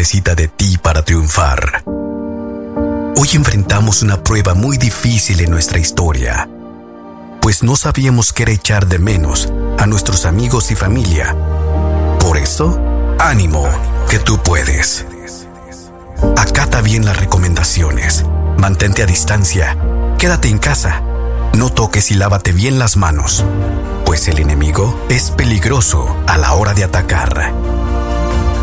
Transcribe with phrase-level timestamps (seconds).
[0.00, 1.84] Necesita de ti para triunfar.
[1.84, 6.48] Hoy enfrentamos una prueba muy difícil en nuestra historia,
[7.42, 11.36] pues no sabíamos qué era echar de menos a nuestros amigos y familia.
[12.18, 12.80] Por eso,
[13.18, 13.68] ánimo,
[14.08, 15.04] que tú puedes.
[16.34, 18.24] Acata bien las recomendaciones,
[18.56, 19.76] mantente a distancia,
[20.18, 21.02] quédate en casa,
[21.52, 23.44] no toques y lávate bien las manos,
[24.06, 27.52] pues el enemigo es peligroso a la hora de atacar.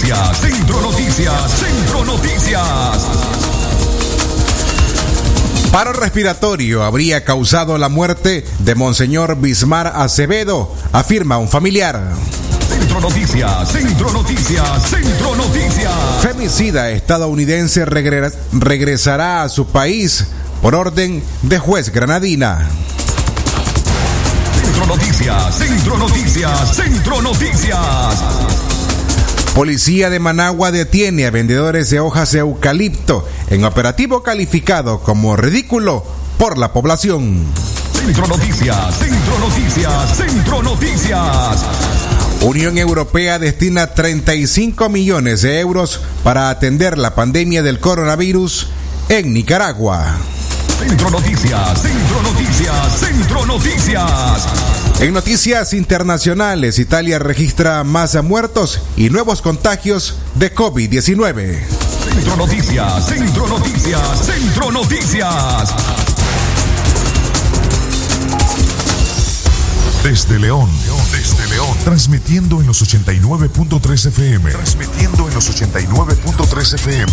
[0.00, 2.62] Noticias, Centro Noticias, Centro Noticias.
[5.72, 12.00] Paro respiratorio habría causado la muerte de Monseñor Bismar Acevedo, afirma un familiar.
[12.68, 15.92] Centro Noticias, Centro Noticias, Centro Noticias.
[16.22, 20.26] Femicida estadounidense regre- regresará a su país
[20.62, 22.68] por orden de juez granadina.
[24.62, 27.78] Centro Noticias, Centro Noticias, Centro Noticias.
[29.58, 36.04] Policía de Managua detiene a vendedores de hojas de eucalipto en operativo calificado como ridículo
[36.38, 37.44] por la población.
[37.92, 41.66] Centro Noticias, Centro Noticias, Centro Noticias.
[42.42, 48.68] Unión Europea destina 35 millones de euros para atender la pandemia del coronavirus
[49.08, 50.18] en Nicaragua.
[50.78, 54.46] Centro Noticias, Centro Noticias, Centro Noticias.
[55.00, 61.58] En noticias internacionales, Italia registra más muertos y nuevos contagios de COVID-19.
[62.04, 65.74] Centro Noticias, Centro Noticias, Centro Noticias.
[70.04, 70.70] Desde León,
[71.10, 74.50] desde León, transmitiendo en los 89.3 FM.
[74.52, 77.12] Transmitiendo en los 89.3 FM.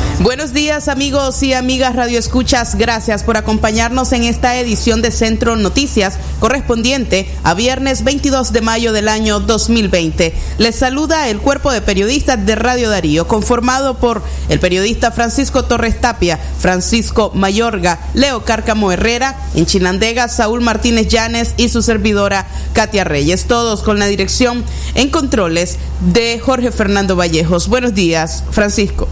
[0.21, 5.55] Buenos días amigos y amigas Radio Escuchas, gracias por acompañarnos en esta edición de Centro
[5.55, 10.35] Noticias correspondiente a viernes 22 de mayo del año 2020.
[10.59, 15.99] Les saluda el cuerpo de periodistas de Radio Darío, conformado por el periodista Francisco Torres
[15.99, 23.05] Tapia, Francisco Mayorga, Leo Cárcamo Herrera, en Chinandega, Saúl Martínez Llanes y su servidora Katia
[23.05, 25.79] Reyes, todos con la dirección en controles
[26.13, 27.67] de Jorge Fernando Vallejos.
[27.69, 29.07] Buenos días, Francisco.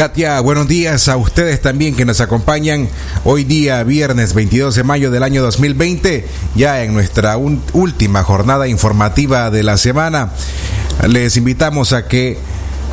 [0.00, 2.88] Katia, buenos días a ustedes también que nos acompañan
[3.22, 9.50] hoy día viernes 22 de mayo del año 2020, ya en nuestra última jornada informativa
[9.50, 10.30] de la semana.
[11.06, 12.38] Les invitamos a que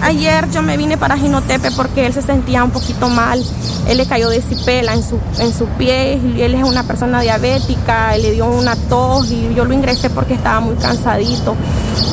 [0.02, 3.44] Ayer yo me vine para Ginotepe porque él se sentía un poquito mal.
[3.88, 8.18] Él le cayó de cipela en su, en su pie él es una persona diabética,
[8.18, 11.56] le dio una tos y yo lo ingresé porque estaba muy cansadito.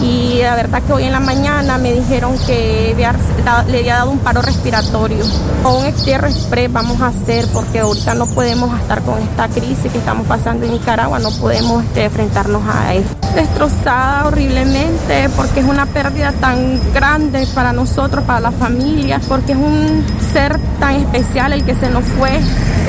[0.01, 4.19] Y la verdad que hoy en la mañana me dijeron que le había dado un
[4.19, 5.25] paro respiratorio.
[5.65, 9.91] O un extierro express vamos a hacer porque ahorita no podemos estar con esta crisis
[9.91, 13.05] que estamos pasando en Nicaragua, no podemos este, enfrentarnos a él.
[13.35, 19.59] Destrozada horriblemente porque es una pérdida tan grande para nosotros, para la familia, porque es
[19.59, 22.41] un ser tan especial que se nos fue,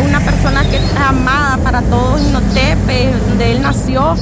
[0.04, 4.16] una persona que es amada para todos Inotepe, donde él nació.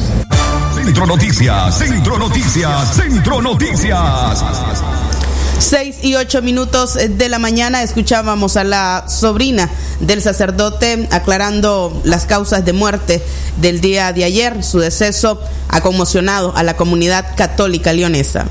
[0.76, 4.44] Centro Noticias, Centro Noticias, Centro Noticias.
[5.60, 9.70] Seis y ocho minutos de la mañana escuchábamos a la sobrina
[10.00, 13.24] del sacerdote aclarando las causas de muerte
[13.58, 14.64] del día de ayer.
[14.64, 15.40] Su deceso
[15.70, 18.48] ha conmocionado a la comunidad católica leonesa.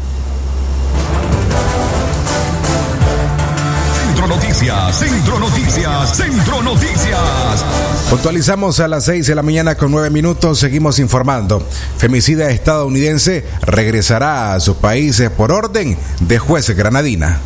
[4.60, 7.64] Noticias, Centro Noticias, Centro Noticias.
[8.10, 11.66] Puntualizamos a las 6 de la mañana con 9 minutos, seguimos informando.
[11.96, 17.40] Femicida estadounidense regresará a sus países por orden de juez granadina.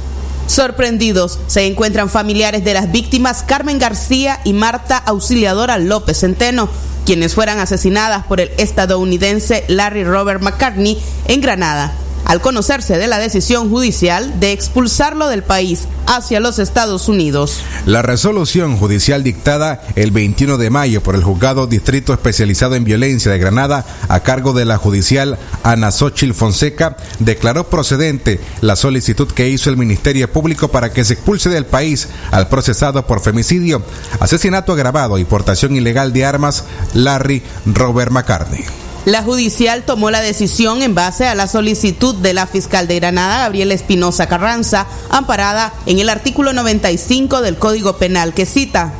[0.49, 6.69] Sorprendidos se encuentran familiares de las víctimas Carmen García y Marta Auxiliadora López Centeno,
[7.07, 11.95] quienes fueran asesinadas por el estadounidense Larry Robert McCartney en Granada
[12.25, 17.61] al conocerse de la decisión judicial de expulsarlo del país hacia los Estados Unidos.
[17.87, 23.31] La resolución judicial dictada el 21 de mayo por el Juzgado Distrito Especializado en Violencia
[23.31, 29.49] de Granada a cargo de la judicial Ana Xochil Fonseca declaró procedente la solicitud que
[29.49, 33.83] hizo el Ministerio Público para que se expulse del país al procesado por femicidio,
[34.21, 38.65] asesinato agravado y portación ilegal de armas Larry Robert McCartney.
[39.05, 43.41] La judicial tomó la decisión en base a la solicitud de la fiscal de Granada,
[43.41, 48.95] Gabriela Espinosa Carranza, amparada en el artículo 95 del Código Penal que cita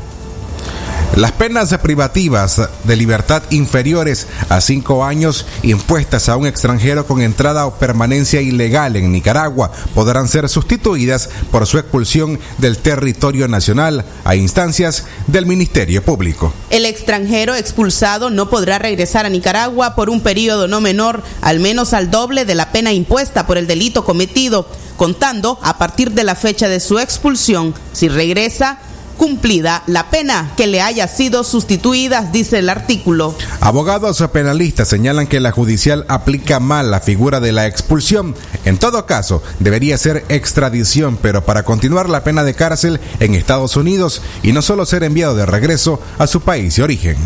[1.17, 7.67] las penas privativas de libertad inferiores a cinco años impuestas a un extranjero con entrada
[7.67, 14.35] o permanencia ilegal en Nicaragua podrán ser sustituidas por su expulsión del territorio nacional a
[14.35, 16.53] instancias del Ministerio Público.
[16.71, 21.93] El extranjero expulsado no podrá regresar a Nicaragua por un periodo no menor al menos
[21.93, 24.67] al doble de la pena impuesta por el delito cometido,
[24.97, 27.75] contando a partir de la fecha de su expulsión.
[27.93, 28.79] Si regresa,
[29.15, 33.35] cumplida la pena que le haya sido sustituida, dice el artículo.
[33.61, 38.35] Abogados penalistas señalan que la judicial aplica mal la figura de la expulsión.
[38.65, 43.77] En todo caso, debería ser extradición, pero para continuar la pena de cárcel en Estados
[43.77, 47.17] Unidos y no solo ser enviado de regreso a su país de origen.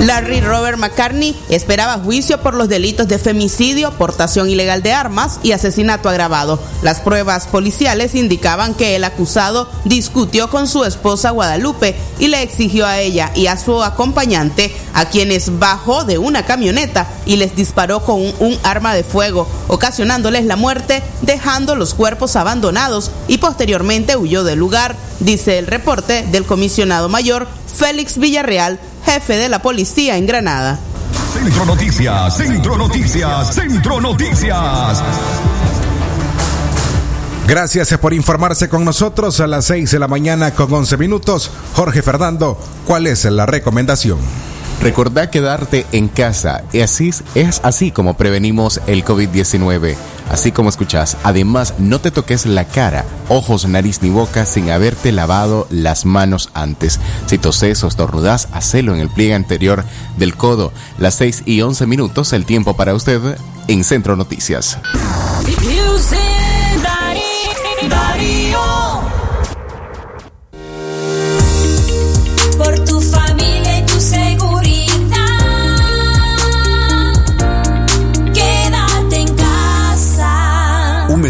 [0.00, 5.52] Larry Robert McCartney esperaba juicio por los delitos de femicidio, portación ilegal de armas y
[5.52, 6.58] asesinato agravado.
[6.80, 12.86] Las pruebas policiales indicaban que el acusado discutió con su esposa Guadalupe y le exigió
[12.86, 18.02] a ella y a su acompañante, a quienes bajó de una camioneta y les disparó
[18.02, 24.44] con un, arma de fuego, ocasionándoles la muerte, dejando los cuerpos abandonados y posteriormente huyó
[24.44, 27.46] del lugar, dice el reporte del comisionado mayor
[27.76, 30.78] Félix Villarreal jefe de la policía en Granada.
[31.32, 35.02] Centro Noticias, Centro Noticias, Centro Noticias.
[37.46, 41.50] Gracias por informarse con nosotros a las 6 de la mañana con 11 minutos.
[41.74, 44.18] Jorge Fernando, ¿cuál es la recomendación?
[44.80, 46.64] Recordá quedarte en casa.
[46.72, 49.94] Y así es así como prevenimos el COVID-19.
[50.30, 51.16] Así como escuchás.
[51.22, 56.50] Además, no te toques la cara, ojos, nariz ni boca sin haberte lavado las manos
[56.54, 57.00] antes.
[57.26, 59.84] Si toses o estornudás, hacelo en el pliegue anterior
[60.16, 60.72] del codo.
[60.98, 63.20] Las 6 y 11 minutos, el tiempo para usted
[63.66, 64.78] en Centro Noticias.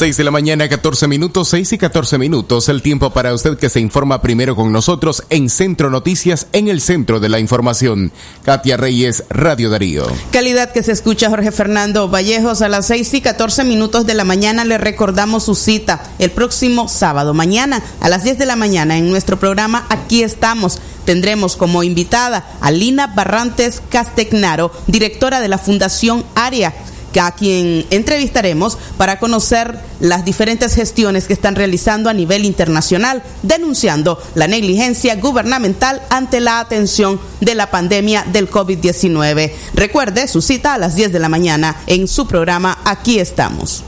[0.00, 3.68] 6 de la mañana, 14 minutos, 6 y 14 minutos, el tiempo para usted que
[3.68, 8.10] se informa primero con nosotros en Centro Noticias, en el centro de la información.
[8.42, 10.06] Katia Reyes, Radio Darío.
[10.32, 14.24] Calidad que se escucha Jorge Fernando Vallejos a las 6 y 14 minutos de la
[14.24, 14.64] mañana.
[14.64, 19.10] Le recordamos su cita el próximo sábado, mañana a las 10 de la mañana en
[19.10, 20.78] nuestro programa Aquí estamos.
[21.04, 26.72] Tendremos como invitada a Lina Barrantes Castegnaro, directora de la Fundación ARIA
[27.18, 34.22] a quien entrevistaremos para conocer las diferentes gestiones que están realizando a nivel internacional, denunciando
[34.34, 39.52] la negligencia gubernamental ante la atención de la pandemia del COVID-19.
[39.74, 43.82] Recuerde su cita a las 10 de la mañana en su programa Aquí estamos.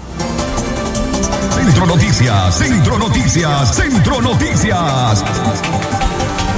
[1.55, 5.25] Centro Noticias, Centro Noticias, Centro Noticias.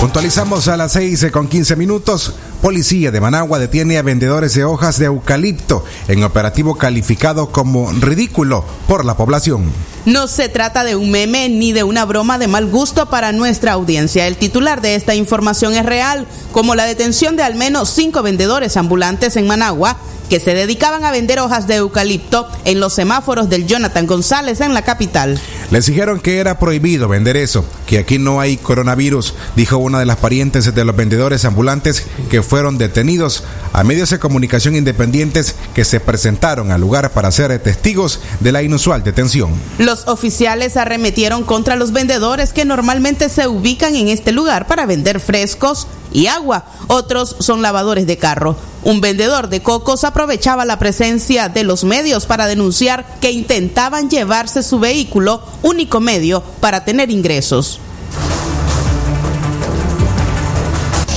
[0.01, 2.35] Puntualizamos a las 6 con 15 minutos.
[2.61, 8.65] Policía de Managua detiene a vendedores de hojas de eucalipto en operativo calificado como ridículo
[8.87, 9.73] por la población.
[10.07, 13.73] No se trata de un meme ni de una broma de mal gusto para nuestra
[13.73, 14.27] audiencia.
[14.27, 18.77] El titular de esta información es real, como la detención de al menos cinco vendedores
[18.77, 19.97] ambulantes en Managua
[20.29, 24.75] que se dedicaban a vender hojas de eucalipto en los semáforos del Jonathan González en
[24.75, 25.39] la capital.
[25.71, 30.07] Les dijeron que era prohibido vender eso, que aquí no hay coronavirus, dijo una de
[30.07, 35.85] las parientes de los vendedores ambulantes que fueron detenidos a medios de comunicación independientes que
[35.85, 39.53] se presentaron al lugar para ser testigos de la inusual detención.
[39.79, 45.21] Los oficiales arremetieron contra los vendedores que normalmente se ubican en este lugar para vender
[45.21, 46.65] frescos y agua.
[46.89, 48.57] Otros son lavadores de carro.
[48.83, 54.63] Un vendedor de cocos aprovechaba la presencia de los medios para denunciar que intentaban llevarse
[54.63, 57.81] su vehículo, único medio para tener ingresos.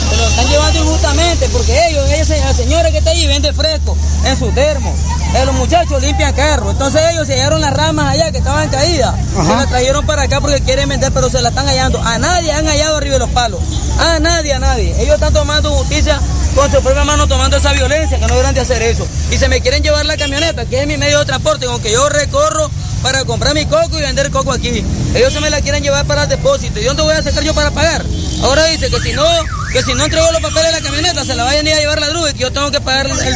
[0.10, 2.06] Se lo están llevando injustamente porque ellos,
[2.56, 4.96] señora que está ahí vende fresco en su termo.
[5.36, 6.72] Eh, los muchachos limpian carro.
[6.72, 9.14] Entonces ellos se hallaron las ramas allá que estaban caídas.
[9.36, 12.02] Se las trajeron para acá porque quieren vender, pero se la están hallando.
[12.02, 13.60] A nadie han hallado arriba de los palos.
[14.00, 14.96] A nadie, a nadie.
[15.02, 16.20] Ellos están tomando justicia
[16.56, 19.08] con su propia mano, tomando esa violencia, que no deberían de hacer eso.
[19.30, 21.92] Y se me quieren llevar la camioneta, que es mi medio de transporte, con que
[21.92, 24.84] yo recorro para comprar mi coco y vender coco aquí.
[25.16, 26.80] Ellos se me la quieren llevar para el depósito.
[26.80, 28.04] ¿Y dónde voy a sacar yo para pagar?
[28.44, 29.24] Ahora dice que si no,
[29.74, 31.80] que si no entrego los papeles de la camioneta, se la vayan a ir a
[31.80, 33.34] llevar la grúa y que yo tengo que pagar el-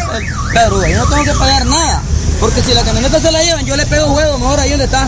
[0.53, 0.87] la grúa.
[0.87, 2.01] Yo no tengo que pagar nada.
[2.39, 5.07] Porque si la camioneta se la llevan, yo le pego juego, mejor ahí donde está.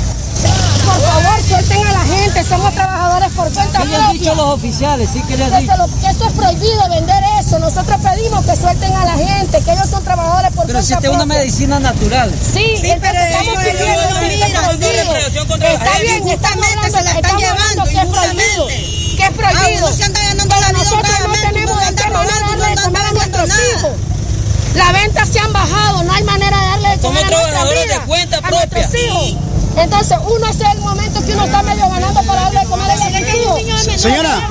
[0.86, 4.44] Por favor, suelten a la gente, somos trabajadores por cuenta ¿Qué le han dicho propia.
[4.44, 5.10] los oficiales?
[5.14, 5.74] Sí, que le han Que, dicho.
[6.10, 7.48] esto es prohibido vender eso.
[7.48, 7.60] eso.
[7.60, 10.96] Nosotros pedimos que suelten a la gente, que ellos son trabajadores por Pero si cuenta
[10.96, 11.40] esta es una propia.
[11.40, 12.32] medicina natural.
[12.42, 15.14] Sí, Sí, pero estamos pidiendo prohibido.
[15.14, 18.68] Está bien, hablando, se la están llevando, que es prohibido.
[18.68, 19.88] Que es prohibido.
[19.88, 22.82] Ah, uno se ganando la Pero vida nosotros no tenemos de qué manera darle de
[22.82, 23.92] comer a nuestros hijos.
[24.76, 27.48] Las ventas se han bajado, no hay manera de darle de Somos comer a nuestra
[27.52, 28.90] trabajadores vida, de cuenta a propia.
[29.76, 32.96] Entonces, uno es el momento que uno está medio ganando para darle de comer a
[32.96, 34.02] los hijos.
[34.02, 34.50] Señora,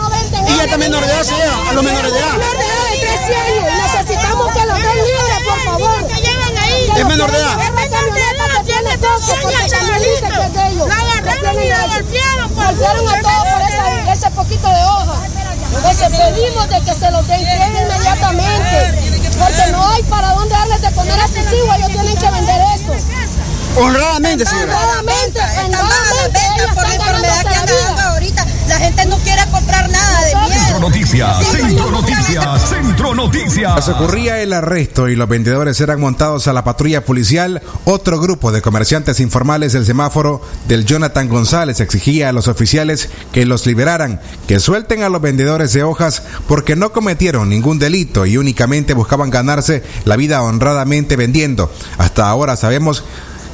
[0.48, 2.32] y ya está menor de edad, señora, a los menores de edad.
[2.32, 3.92] Menor de edad de 13 años.
[3.92, 6.06] Necesitamos que los den libres, por favor.
[6.96, 7.56] Es menor de edad.
[7.56, 10.88] La camioneta que tiene todo, porque también dice que es de ellos.
[10.88, 15.16] Lo agarraron y lo golpearon Golpearon a todos por ese poquito de hoja.
[15.74, 19.22] Entonces pedimos de que se los entreguen inmediatamente.
[19.38, 22.61] Porque no hay para dónde darles de comer a sus hijos, ellos tienen que vender.
[23.76, 24.76] Honradamente, señora.
[24.76, 28.46] Honradamente, honradamente, ventas ellos por la enfermedad que anda dando ahorita.
[28.68, 30.80] La gente no quiere comprar nada de Centro miedo.
[30.80, 33.84] Noticias, Centro Noticias, Centro Noticias.
[33.84, 37.62] Se ocurría el arresto y los vendedores eran montados a la patrulla policial.
[37.84, 43.46] Otro grupo de comerciantes informales del semáforo del Jonathan González exigía a los oficiales que
[43.46, 48.36] los liberaran, que suelten a los vendedores de hojas porque no cometieron ningún delito y
[48.36, 51.72] únicamente buscaban ganarse la vida honradamente vendiendo.
[51.98, 53.04] Hasta ahora sabemos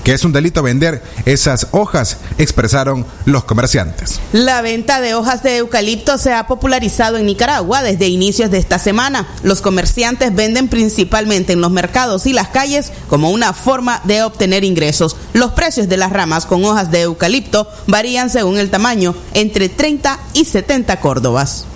[0.09, 4.21] que es un delito vender esas hojas, expresaron los comerciantes.
[4.33, 8.79] La venta de hojas de eucalipto se ha popularizado en Nicaragua desde inicios de esta
[8.79, 9.29] semana.
[9.43, 14.65] Los comerciantes venden principalmente en los mercados y las calles como una forma de obtener
[14.65, 15.15] ingresos.
[15.35, 20.19] Los precios de las ramas con hojas de eucalipto varían según el tamaño, entre 30
[20.33, 21.67] y 70 córdobas.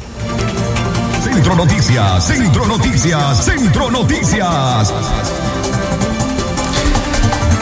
[1.23, 4.91] Centro Noticias, Centro Noticias, Centro Noticias.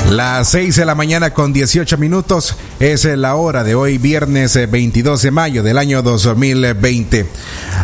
[0.09, 4.67] Las 6 de la mañana con 18 minutos es la hora de hoy, viernes eh,
[4.67, 7.27] 22 de mayo del año 2020.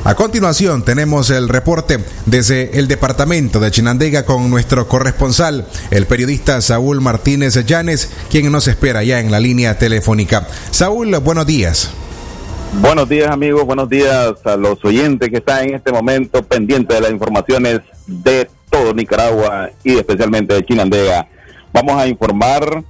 [0.04, 6.60] A continuación tenemos el reporte desde el departamento de Chinandega con nuestro corresponsal, el periodista
[6.60, 10.48] Saúl Martínez Llanes, quien nos espera ya en la línea telefónica.
[10.70, 11.92] Saúl, buenos días.
[12.80, 17.00] Buenos días amigos, buenos días a los oyentes que están en este momento pendientes de
[17.00, 21.28] las informaciones de todo Nicaragua y especialmente de Chinandega.
[21.76, 22.84] Vamos a informar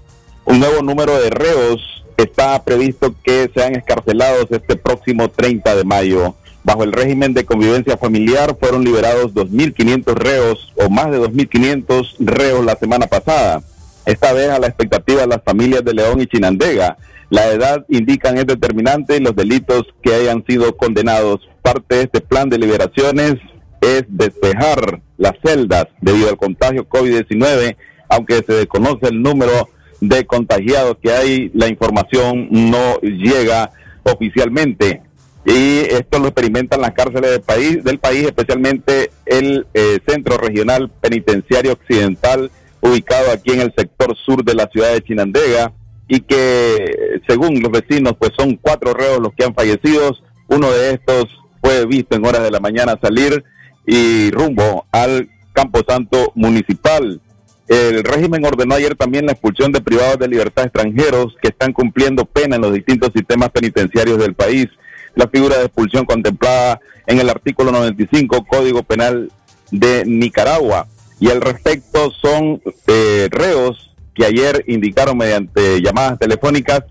[0.44, 2.04] un nuevo número de reos.
[2.16, 6.36] Está previsto que sean escarcelados este próximo 30 de mayo.
[6.62, 12.64] Bajo el régimen de convivencia familiar fueron liberados 2.500 reos o más de 2.500 reos
[12.64, 13.60] la semana pasada.
[14.04, 16.96] Esta vez a la expectativa de las familias de León y Chinandega.
[17.28, 21.40] La edad indican es determinante los delitos que hayan sido condenados.
[21.60, 23.34] Parte de este plan de liberaciones
[23.80, 27.76] es despejar las celdas debido al contagio COVID-19,
[28.08, 29.68] aunque se desconoce el número
[30.00, 33.70] de contagiados que hay, la información no llega
[34.02, 35.02] oficialmente.
[35.44, 40.90] Y esto lo experimentan las cárceles del país, del país especialmente el eh, Centro Regional
[41.00, 45.72] Penitenciario Occidental, ubicado aquí en el sector sur de la ciudad de Chinandega,
[46.08, 50.16] y que según los vecinos, pues son cuatro reos los que han fallecido.
[50.48, 51.26] Uno de estos
[51.60, 53.44] fue visto en horas de la mañana salir
[53.86, 57.20] y rumbo al Camposanto Municipal.
[57.68, 62.24] El régimen ordenó ayer también la expulsión de privados de libertad extranjeros que están cumpliendo
[62.24, 64.68] pena en los distintos sistemas penitenciarios del país.
[65.16, 69.32] La figura de expulsión contemplada en el artículo 95 Código Penal
[69.70, 70.86] de Nicaragua.
[71.18, 76.82] Y al respecto son eh, reos que ayer indicaron mediante llamadas telefónicas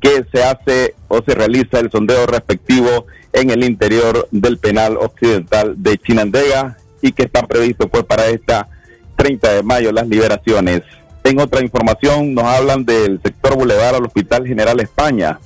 [0.00, 5.74] que se hace o se realiza el sondeo respectivo en el interior del penal occidental
[5.76, 8.68] de Chinandega y que están previstos pues para esta
[9.16, 10.82] 30 de mayo las liberaciones.
[11.22, 15.38] En otra información nos hablan del sector Boulevard al Hospital General España.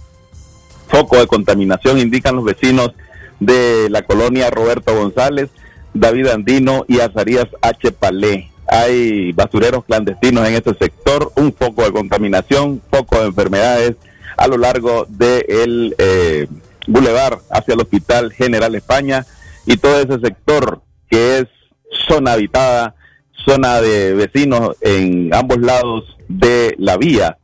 [0.89, 2.93] Foco de contaminación indican los vecinos
[3.41, 5.51] de la colonia Roberto González,
[5.95, 7.93] David Andino y Azarías H.
[7.93, 8.51] Palé.
[8.67, 13.97] Hay basureros clandestinos en este sector, un foco de contaminación, foco de enfermedades
[14.37, 16.47] a lo largo del eh,
[16.87, 19.27] Boulevard hacia el Hospital General España
[19.67, 21.47] y todo ese sector que es
[22.09, 22.95] zona habitada,
[23.47, 27.39] zona de vecinos en ambos lados de la vía.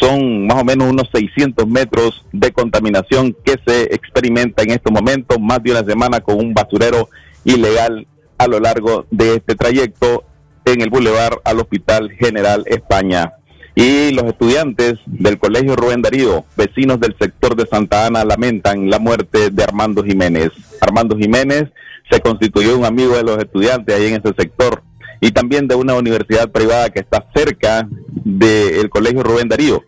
[0.00, 5.38] Son más o menos unos 600 metros de contaminación que se experimenta en estos momentos,
[5.40, 7.08] más de una semana con un basurero
[7.44, 8.06] ilegal
[8.38, 10.24] a lo largo de este trayecto
[10.64, 13.32] en el Boulevard al Hospital General España.
[13.74, 18.98] Y los estudiantes del Colegio Rubén Darío, vecinos del sector de Santa Ana, lamentan la
[18.98, 20.50] muerte de Armando Jiménez.
[20.80, 21.70] Armando Jiménez
[22.10, 24.82] se constituyó un amigo de los estudiantes ahí en ese sector
[25.20, 27.88] y también de una universidad privada que está cerca
[28.24, 29.82] del Colegio Rubén Darío.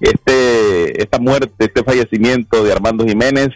[0.00, 3.50] Este, esta muerte, este fallecimiento de Armando Jiménez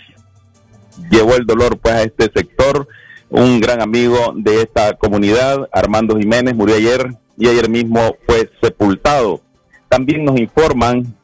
[1.11, 2.87] llevó el dolor pues a este sector
[3.31, 9.41] un gran amigo de esta comunidad, Armando Jiménez, murió ayer y ayer mismo fue sepultado.
[9.89, 11.15] También nos informan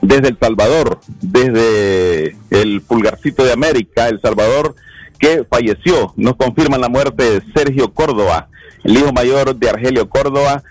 [0.00, 4.74] desde El Salvador, desde el Pulgarcito de América, El Salvador,
[5.18, 6.14] que falleció.
[6.16, 8.48] Nos confirman la muerte de Sergio Córdoba,
[8.84, 10.62] el hijo mayor de Argelio Córdoba.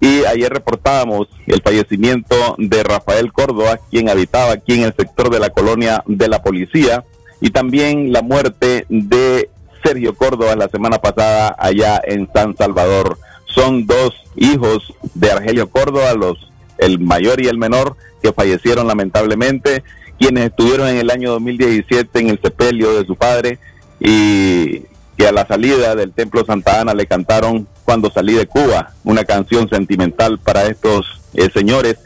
[0.00, 5.40] Y ayer reportábamos el fallecimiento de Rafael Córdoba, quien habitaba aquí en el sector de
[5.40, 7.04] la colonia de la policía.
[7.40, 9.50] Y también la muerte de
[9.84, 13.18] Sergio Córdoba la semana pasada allá en San Salvador.
[13.46, 19.84] Son dos hijos de Argelio Córdoba, los el mayor y el menor, que fallecieron lamentablemente,
[20.18, 23.58] quienes estuvieron en el año 2017 en el sepelio de su padre
[24.00, 24.82] y
[25.20, 29.22] que a la salida del Templo Santa Ana le cantaron Cuando salí de Cuba, una
[29.24, 31.98] canción sentimental para estos eh, señores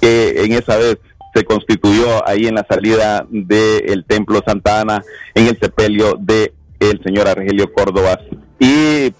[0.00, 0.98] que en esa vez
[1.34, 5.02] se constituyó ahí en la salida del Templo Santa Ana
[5.34, 8.20] en el sepelio de el señor Argelio Córdoba.
[8.60, 9.12] Y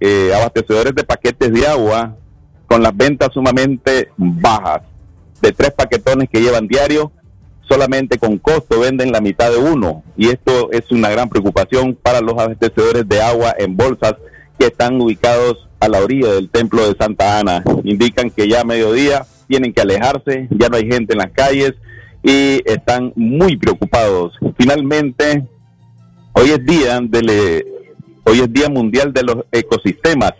[0.00, 2.16] eh, abastecedores de paquetes de agua
[2.66, 4.82] con las ventas sumamente bajas
[5.40, 7.12] de tres paquetones que llevan diario
[7.68, 12.20] solamente con costo venden la mitad de uno y esto es una gran preocupación para
[12.20, 14.14] los abastecedores de agua en bolsas
[14.58, 17.62] que están ubicados a la orilla del templo de Santa Ana.
[17.84, 21.74] Indican que ya a mediodía tienen que alejarse, ya no hay gente en las calles
[22.22, 24.32] y están muy preocupados.
[24.58, 25.46] Finalmente,
[26.32, 27.64] hoy es día de
[28.24, 30.32] hoy es día mundial de los ecosistemas,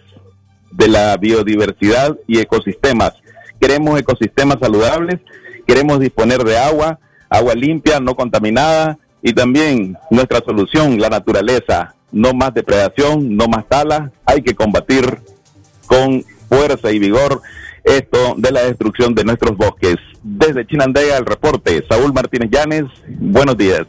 [0.71, 3.13] de la biodiversidad y ecosistemas.
[3.61, 5.21] Queremos ecosistemas saludables,
[5.67, 11.95] queremos disponer de agua, agua limpia, no contaminada y también nuestra solución, la naturaleza.
[12.13, 15.21] No más depredación, no más tala, hay que combatir
[15.87, 17.43] con fuerza y vigor
[17.83, 19.97] esto de la destrucción de nuestros bosques.
[20.23, 23.87] Desde Chinandega el reporte, Saúl Martínez Llanes, buenos días.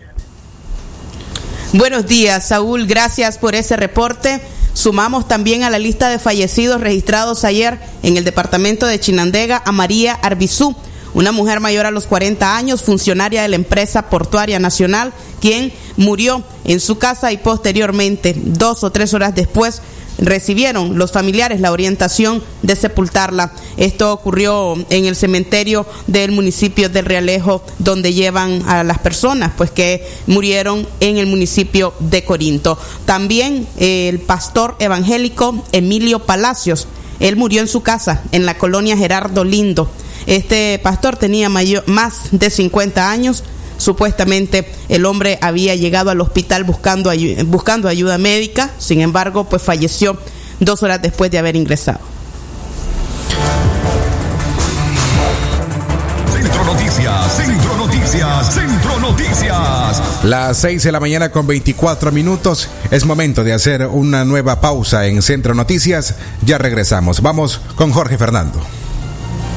[1.74, 4.42] Buenos días, Saúl, gracias por ese reporte.
[4.74, 9.72] Sumamos también a la lista de fallecidos registrados ayer en el departamento de Chinandega a
[9.72, 10.76] María Arbizú,
[11.16, 16.44] una mujer mayor a los 40 años, funcionaria de la empresa portuaria nacional, quien murió
[16.66, 19.82] en su casa y posteriormente, dos o tres horas después,
[20.18, 23.54] recibieron los familiares la orientación de sepultarla.
[23.78, 29.72] Esto ocurrió en el cementerio del municipio del Realejo, donde llevan a las personas pues
[29.72, 32.78] que murieron en el municipio de Corinto.
[33.06, 36.88] También eh, el pastor evangélico Emilio Palacios,
[37.20, 39.90] él murió en su casa, en la colonia Gerardo Lindo.
[40.28, 43.44] Este pastor tenía mayor, más de 50 años,
[43.78, 49.62] Supuestamente el hombre había llegado al hospital buscando, ayu buscando ayuda médica, sin embargo, pues
[49.62, 50.18] falleció
[50.60, 52.00] dos horas después de haber ingresado.
[56.32, 60.24] Centro Noticias, Centro Noticias, Centro Noticias.
[60.24, 62.70] Las 6 de la mañana con 24 minutos.
[62.92, 66.16] Es momento de hacer una nueva pausa en Centro Noticias.
[66.44, 67.22] Ya regresamos.
[67.22, 68.62] Vamos con Jorge Fernando.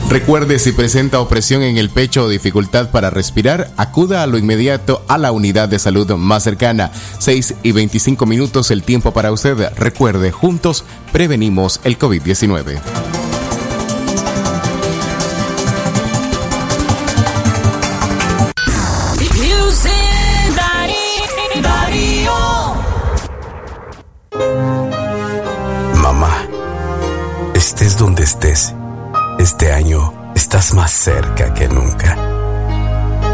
[0.09, 5.05] Recuerde si presenta opresión en el pecho o dificultad para respirar, acuda a lo inmediato
[5.07, 6.91] a la unidad de salud más cercana.
[7.19, 9.71] 6 y 25 minutos el tiempo para usted.
[9.77, 12.81] Recuerde, juntos prevenimos el COVID-19.
[26.03, 26.49] Mamá,
[27.55, 28.75] estés donde estés
[29.39, 32.17] este año estás más cerca que nunca.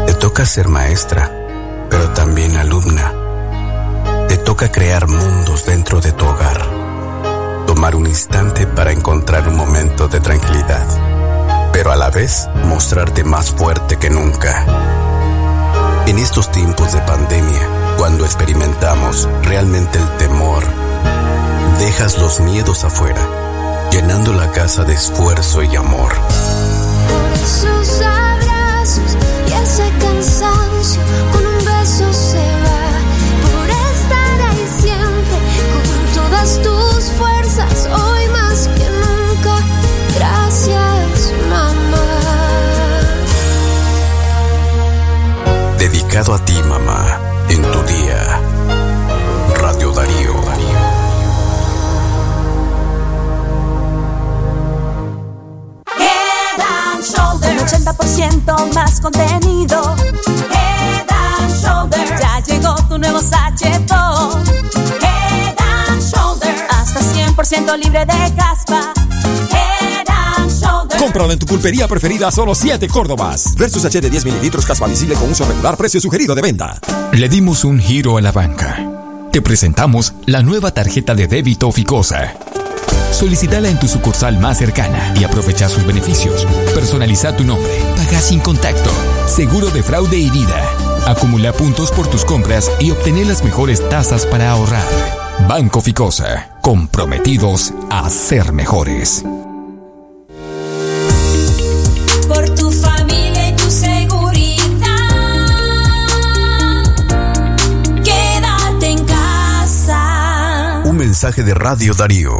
[0.05, 1.31] Te toca ser maestra,
[1.89, 3.11] pero también alumna.
[4.27, 6.63] Te toca crear mundos dentro de tu hogar.
[7.65, 10.85] Tomar un instante para encontrar un momento de tranquilidad,
[11.73, 14.63] pero a la vez mostrarte más fuerte que nunca.
[16.05, 20.63] En estos tiempos de pandemia, cuando experimentamos realmente el temor,
[21.79, 23.44] dejas los miedos afuera
[23.95, 26.11] llenando la casa de esfuerzo y amor.
[27.07, 29.15] Por esos abrazos
[29.47, 32.83] y ese cansancio, con un beso se va.
[33.45, 35.37] Por estar ahí siempre,
[35.71, 39.55] con todas tus fuerzas, hoy más que nunca.
[40.17, 42.05] Gracias, mamá.
[45.77, 47.04] Dedicado a ti, mamá,
[57.65, 59.95] 80% más contenido.
[60.51, 62.11] Head and Shoulders.
[62.19, 64.43] Ya llegó tu nuevo sachetón.
[65.01, 66.61] Head and Shoulders.
[66.69, 68.93] Hasta 100% libre de caspa.
[69.51, 71.01] Head and Shoulders.
[71.01, 73.55] Cómpralo en tu pulpería preferida a solo 7 Córdobas.
[73.55, 76.79] Versus H de 10 mililitros caspa visible con uso regular, precio sugerido de venta.
[77.13, 78.77] Le dimos un giro a la banca.
[79.31, 82.35] Te presentamos la nueva tarjeta de débito Ficosa.
[83.11, 86.45] Solicítala en tu sucursal más cercana y aprovecha sus beneficios.
[86.73, 88.89] Personaliza tu nombre, paga sin contacto,
[89.25, 90.61] seguro de fraude y vida.
[91.07, 94.85] Acumula puntos por tus compras y obtener las mejores tasas para ahorrar.
[95.47, 99.23] Banco Ficosa, comprometidos a ser mejores.
[102.27, 104.87] Por tu familia y tu seguridad.
[108.03, 110.81] Quédate en casa.
[110.85, 112.39] Un mensaje de Radio Darío.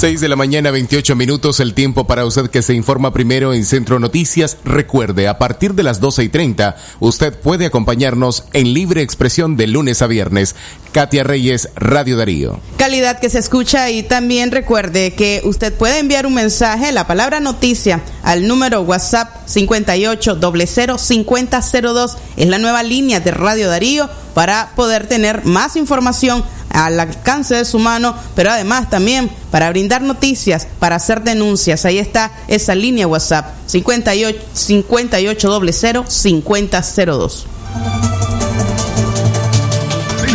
[0.00, 3.66] 6 de la mañana, 28 minutos, el tiempo para usted que se informa primero en
[3.66, 4.56] Centro Noticias.
[4.64, 9.66] Recuerde, a partir de las 12 y 30, usted puede acompañarnos en libre expresión de
[9.66, 10.54] lunes a viernes.
[10.92, 12.60] Katia Reyes, Radio Darío.
[12.78, 17.38] Calidad que se escucha y también recuerde que usted puede enviar un mensaje, la palabra
[17.38, 22.16] noticia, al número WhatsApp 58005002.
[22.38, 27.64] Es la nueva línea de Radio Darío para poder tener más información al alcance de
[27.64, 31.84] su mano, pero además también para brindar noticias, para hacer denuncias.
[31.84, 37.46] Ahí está esa línea WhatsApp 58 58005002.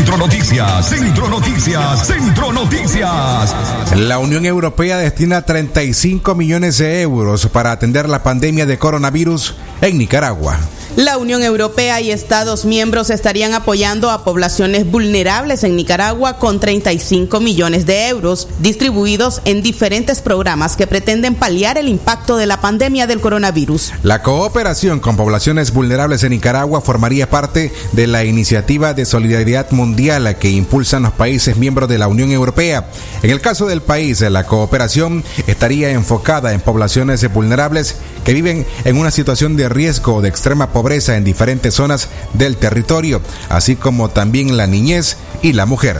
[0.05, 3.55] Centro Noticias, Centro Noticias, Centro Noticias.
[3.95, 9.97] La Unión Europea destina 35 millones de euros para atender la pandemia de coronavirus en
[9.97, 10.59] Nicaragua.
[10.95, 17.41] La Unión Europea y Estados miembros estarían apoyando a poblaciones vulnerables en Nicaragua con 35
[17.41, 23.07] millones de euros distribuidos en diferentes programas que pretenden paliar el impacto de la pandemia
[23.07, 23.91] del coronavirus.
[24.03, 30.37] La cooperación con poblaciones vulnerables en Nicaragua formaría parte de la iniciativa de solidaridad mundial
[30.39, 32.87] que impulsan los países miembros de la Unión Europea.
[33.21, 38.97] En el caso del país, la cooperación estaría enfocada en poblaciones vulnerables que viven en
[38.97, 44.09] una situación de riesgo o de extrema pobreza en diferentes zonas del territorio, así como
[44.09, 45.97] también la niñez y la mujer.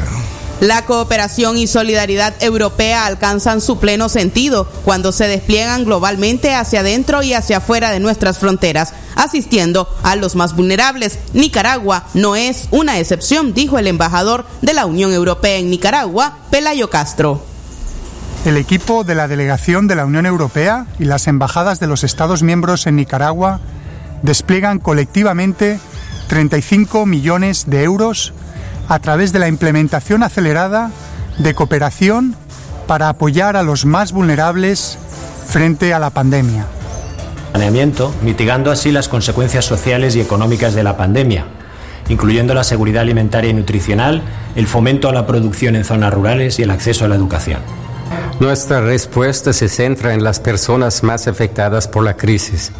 [0.62, 7.24] La cooperación y solidaridad europea alcanzan su pleno sentido cuando se despliegan globalmente hacia adentro
[7.24, 11.20] y hacia afuera de nuestras fronteras, asistiendo a los más vulnerables.
[11.34, 16.90] Nicaragua no es una excepción, dijo el embajador de la Unión Europea en Nicaragua, Pelayo
[16.90, 17.55] Castro.
[18.46, 22.44] El equipo de la delegación de la Unión Europea y las embajadas de los Estados
[22.44, 23.60] miembros en Nicaragua
[24.22, 25.80] despliegan colectivamente
[26.28, 28.34] 35 millones de euros
[28.88, 30.92] a través de la implementación acelerada
[31.40, 32.36] de cooperación
[32.86, 35.00] para apoyar a los más vulnerables
[35.48, 36.68] frente a la pandemia.
[37.52, 41.46] saneamiento, mitigando así las consecuencias sociales y económicas de la pandemia,
[42.10, 44.22] incluyendo la seguridad alimentaria y nutricional,
[44.56, 47.85] el fomento a la producción en zonas rurales y el acceso a la educación.
[48.40, 52.72] Nuestra respuesta se centra en las personas más afectadas por la crisis,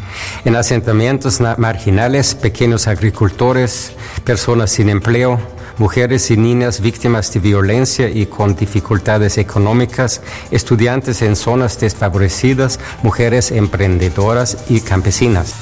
[0.44, 3.92] en asentamientos na- marginales, pequeños agricultores,
[4.24, 5.40] personas sin empleo,
[5.78, 10.20] mujeres y niñas víctimas de violencia y con dificultades económicas,
[10.50, 15.54] estudiantes en zonas desfavorecidas, mujeres emprendedoras y campesinas.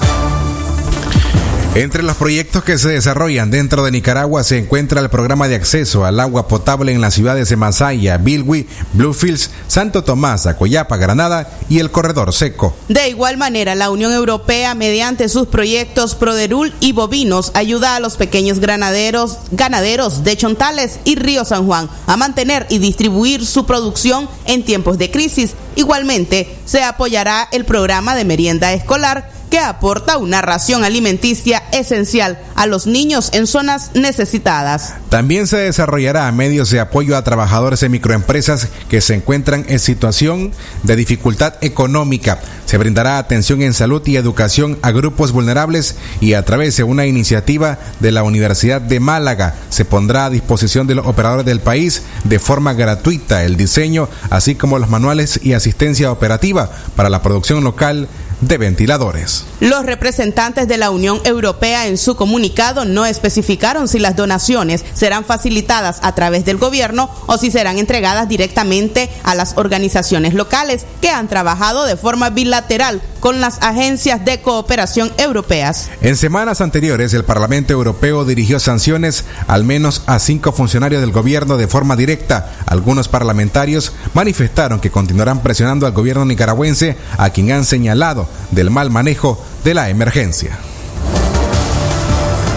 [1.75, 6.05] Entre los proyectos que se desarrollan dentro de Nicaragua se encuentra el programa de acceso
[6.05, 11.79] al agua potable en las ciudades de Masaya, Bilwi, Bluefields, Santo Tomás, Acoyapa, Granada y
[11.79, 12.73] el Corredor Seco.
[12.87, 18.15] De igual manera, la Unión Europea, mediante sus proyectos Proderul y Bovinos, ayuda a los
[18.15, 24.29] pequeños granaderos, ganaderos de Chontales y Río San Juan a mantener y distribuir su producción
[24.45, 25.55] en tiempos de crisis.
[25.75, 32.65] Igualmente, se apoyará el programa de merienda escolar que aporta una ración alimenticia esencial a
[32.67, 34.95] los niños en zonas necesitadas.
[35.09, 40.51] También se desarrollará medios de apoyo a trabajadores de microempresas que se encuentran en situación
[40.83, 42.39] de dificultad económica.
[42.65, 47.05] Se brindará atención en salud y educación a grupos vulnerables y a través de una
[47.05, 52.03] iniciativa de la Universidad de Málaga se pondrá a disposición de los operadores del país
[52.23, 57.63] de forma gratuita el diseño, así como los manuales y asistencia operativa para la producción
[57.63, 58.07] local
[58.41, 59.45] de ventiladores.
[59.59, 65.25] Los representantes de la Unión Europea en su comunicado no especificaron si las donaciones serán
[65.25, 71.09] facilitadas a través del gobierno o si serán entregadas directamente a las organizaciones locales que
[71.09, 75.89] han trabajado de forma bilateral con las agencias de cooperación europeas.
[76.01, 81.57] En semanas anteriores, el Parlamento Europeo dirigió sanciones al menos a cinco funcionarios del gobierno
[81.57, 82.53] de forma directa.
[82.67, 88.89] Algunos parlamentarios manifestaron que continuarán presionando al gobierno nicaragüense, a quien han señalado del mal
[88.89, 90.57] manejo de la emergencia.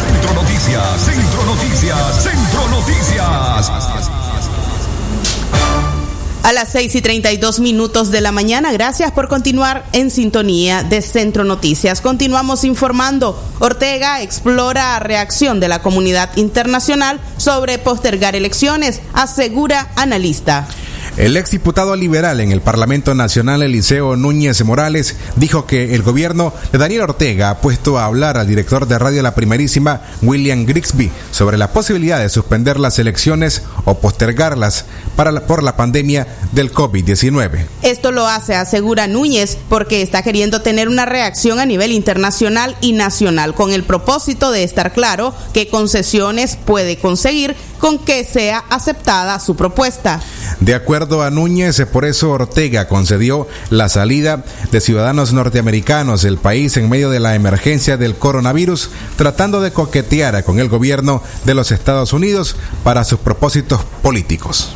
[0.06, 3.70] Centro Noticias, Centro Noticias, Centro Noticias.
[6.48, 11.02] A las 6 y 32 minutos de la mañana, gracias por continuar en sintonía de
[11.02, 12.00] Centro Noticias.
[12.00, 13.38] Continuamos informando.
[13.58, 20.66] Ortega explora reacción de la comunidad internacional sobre postergar elecciones, asegura analista.
[21.18, 26.78] El exdiputado liberal en el Parlamento Nacional, Eliseo Núñez Morales, dijo que el gobierno de
[26.78, 31.58] Daniel Ortega ha puesto a hablar al director de radio La Primerísima, William Grigsby, sobre
[31.58, 34.84] la posibilidad de suspender las elecciones o postergarlas
[35.16, 37.66] para la- por la pandemia del COVID-19.
[37.82, 42.92] Esto lo hace, asegura Núñez, porque está queriendo tener una reacción a nivel internacional y
[42.92, 49.38] nacional, con el propósito de estar claro qué concesiones puede conseguir con que sea aceptada
[49.40, 50.20] su propuesta.
[50.60, 56.76] De acuerdo a Núñez, por eso Ortega concedió la salida de ciudadanos norteamericanos del país
[56.76, 61.72] en medio de la emergencia del coronavirus, tratando de coquetear con el gobierno de los
[61.72, 64.74] Estados Unidos para sus propósitos políticos.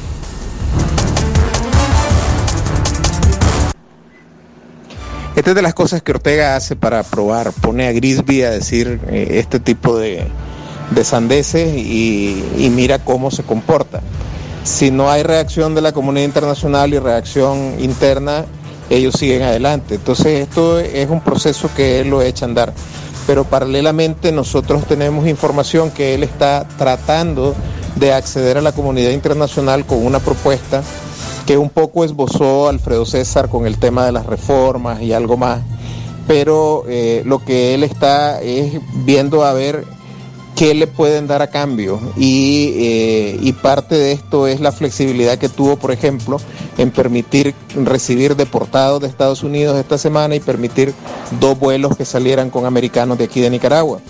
[5.36, 7.52] Esta es de las cosas que Ortega hace para probar.
[7.52, 10.26] Pone a Grisby a decir eh, este tipo de,
[10.94, 14.00] de sandeces y mira cómo se comporta.
[14.64, 18.44] Si no hay reacción de la comunidad internacional y reacción interna,
[18.90, 19.96] ellos siguen adelante.
[19.96, 22.72] Entonces esto es un proceso que él lo echa a andar.
[23.26, 27.54] Pero paralelamente nosotros tenemos información que él está tratando
[27.96, 30.82] de acceder a la comunidad internacional con una propuesta
[31.46, 35.60] que un poco esbozó Alfredo César con el tema de las reformas y algo más,
[36.26, 39.84] pero eh, lo que él está es viendo a ver
[40.56, 45.38] qué le pueden dar a cambio y, eh, y parte de esto es la flexibilidad
[45.38, 46.38] que tuvo, por ejemplo,
[46.78, 50.94] en permitir recibir deportados de Estados Unidos esta semana y permitir
[51.40, 54.00] dos vuelos que salieran con americanos de aquí de Nicaragua.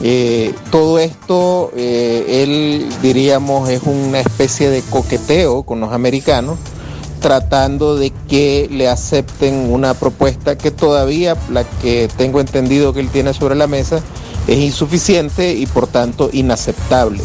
[0.00, 6.58] Eh, todo esto, eh, él diríamos, es una especie de coqueteo con los americanos,
[7.20, 13.08] tratando de que le acepten una propuesta que todavía, la que tengo entendido que él
[13.08, 14.00] tiene sobre la mesa,
[14.48, 17.22] es insuficiente y por tanto inaceptable.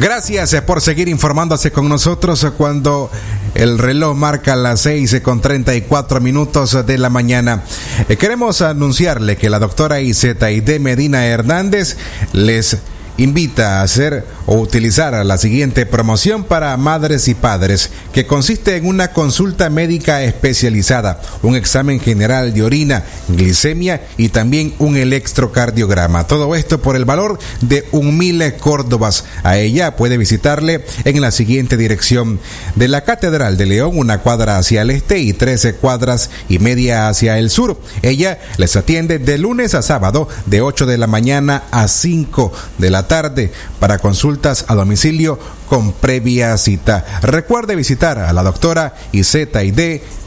[0.00, 3.10] Gracias eh, por seguir informándose con nosotros cuando
[3.54, 7.62] el reloj marca las 6 con 34 minutos de la mañana.
[8.08, 11.98] Eh, Queremos anunciarle que la doctora Izetaide Medina Hernández
[12.32, 12.78] les
[13.16, 18.86] invita a hacer o utilizar la siguiente promoción para madres y padres, que consiste en
[18.86, 26.26] una consulta médica especializada, un examen general de orina, glicemia y también un electrocardiograma.
[26.26, 29.24] Todo esto por el valor de un mil córdobas.
[29.42, 32.40] A ella puede visitarle en la siguiente dirección
[32.74, 37.08] de la Catedral de León, una cuadra hacia el este y 13 cuadras y media
[37.08, 37.80] hacia el sur.
[38.02, 42.90] Ella les atiende de lunes a sábado de 8 de la mañana a 5 de
[42.90, 45.38] la tarde para consultas a domicilio
[45.68, 47.04] con previa cita.
[47.22, 49.36] Recuerde visitar a la doctora IZ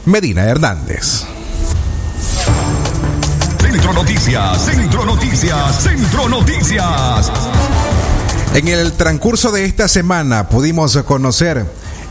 [0.04, 1.24] Medina Hernández.
[3.60, 7.32] Centro Noticias, Centro Noticias, Centro Noticias.
[8.54, 11.66] En el transcurso de esta semana pudimos conocer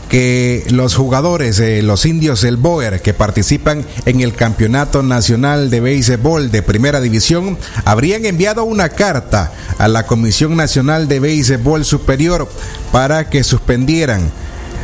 [0.08, 5.80] que los jugadores, eh, los indios del Boer, que participan en el Campeonato Nacional de
[5.80, 12.48] Béisbol de Primera División, habrían enviado una carta a la Comisión Nacional de Béisbol Superior
[12.92, 14.30] para que suspendieran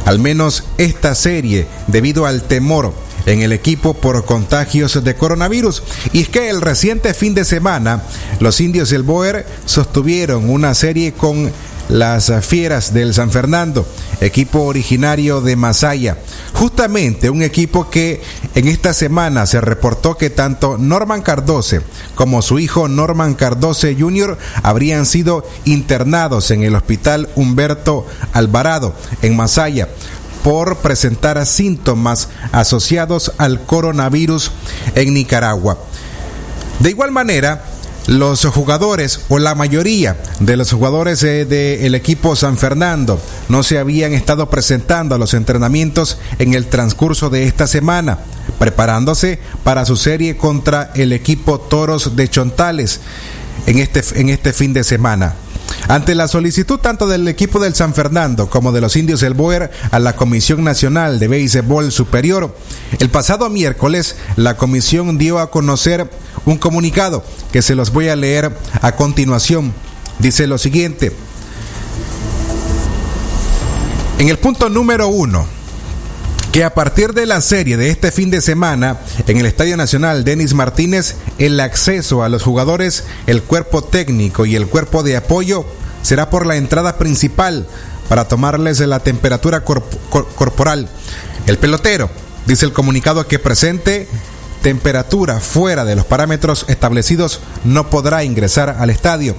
[0.05, 2.93] al menos esta serie debido al temor
[3.27, 5.83] en el equipo por contagios de coronavirus.
[6.13, 8.03] Y es que el reciente fin de semana,
[8.41, 11.53] los indios del Boer sostuvieron una serie con
[11.89, 13.87] las Fieras del San Fernando,
[14.23, 16.19] equipo originario de Masaya.
[16.55, 18.23] Justamente un equipo que
[18.55, 21.83] en esta semana se reportó que tanto Norman Cardose
[22.15, 24.39] como su hijo Norman Cardose Jr.
[24.63, 29.89] habrían sido internados en el hospital Humberto Alvarado en Masaya
[30.43, 34.51] por presentar síntomas asociados al coronavirus
[34.95, 35.79] en Nicaragua.
[36.81, 37.65] De igual manera,
[38.07, 43.79] los jugadores o la mayoría de los jugadores eh, del equipo San Fernando no se
[43.79, 48.19] habían estado presentando a los entrenamientos en el transcurso de esta semana.
[48.59, 53.01] preparándose para su serie contra el equipo Toros de Chontales
[53.67, 55.35] en este, en este fin de semana.
[55.89, 59.71] Ante la solicitud tanto del equipo del San Fernando como de los indios del Boer
[59.91, 62.57] a la Comisión Nacional de Béisbol Superior,
[62.99, 66.11] el pasado miércoles la comisión dio a conocer
[66.45, 69.73] un comunicado que se los voy a leer a continuación.
[70.19, 71.13] Dice lo siguiente.
[74.19, 75.47] En el punto número uno,
[76.53, 80.23] que a partir de la serie de este fin de semana en el Estadio Nacional
[80.23, 85.65] Denis Martínez, el acceso a los jugadores, el cuerpo técnico y el cuerpo de apoyo
[86.03, 87.67] será por la entrada principal
[88.09, 90.91] para tomarles la temperatura corp- cor- corporal.
[91.47, 92.11] El pelotero,
[92.47, 94.07] dice el comunicado que presente
[94.63, 99.35] temperatura fuera de los parámetros establecidos, no podrá ingresar al estadio.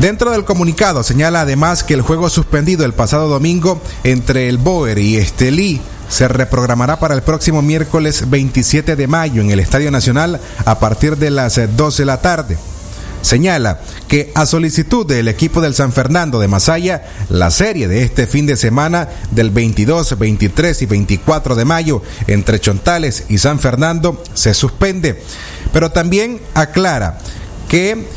[0.00, 4.98] Dentro del comunicado señala además que el juego suspendido el pasado domingo entre el Boer
[4.98, 5.78] y Estelí
[6.08, 11.18] se reprogramará para el próximo miércoles 27 de mayo en el Estadio Nacional a partir
[11.18, 12.56] de las eh, 12 de la tarde.
[13.20, 18.26] Señala que a solicitud del equipo del San Fernando de Masaya, la serie de este
[18.26, 24.22] fin de semana del 22, 23 y 24 de mayo entre Chontales y San Fernando
[24.32, 25.22] se suspende.
[25.74, 27.18] Pero también aclara
[27.68, 28.08] que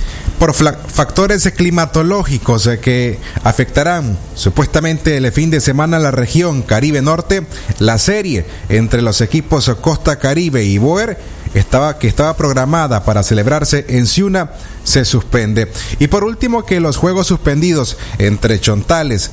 [0.44, 7.48] por factores climatológicos eh, que afectarán supuestamente el fin de semana la región Caribe Norte,
[7.80, 11.18] la serie entre los equipos Costa Caribe y Boer
[11.54, 14.52] estaba, que estaba programada para celebrarse en Ciuna
[14.84, 15.72] se suspende.
[16.00, 19.32] Y por último que los juegos suspendidos entre Chontales,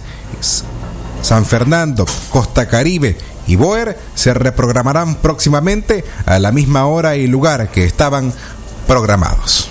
[1.23, 7.73] San Fernando, Costa Caribe y Boer se reprogramarán próximamente a la misma hora y lugar
[7.73, 8.33] que estaban
[8.87, 9.71] programados.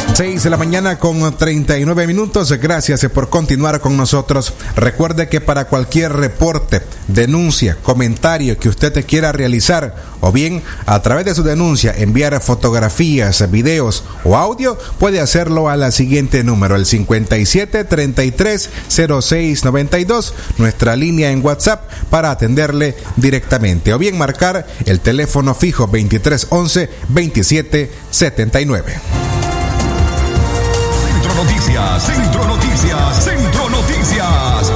[0.21, 2.51] 6 de la mañana con 39 minutos.
[2.51, 4.53] Gracias por continuar con nosotros.
[4.75, 11.01] Recuerde que para cualquier reporte, denuncia, comentario que usted te quiera realizar o bien a
[11.01, 16.75] través de su denuncia enviar fotografías, videos o audio, puede hacerlo a la siguiente número,
[16.75, 18.69] el 57 33
[19.21, 25.87] 06 92, nuestra línea en WhatsApp para atenderle directamente o bien marcar el teléfono fijo
[25.87, 29.30] 23 11 27 79.
[31.31, 34.71] Centro Noticias, Centro Noticias, Centro Noticias.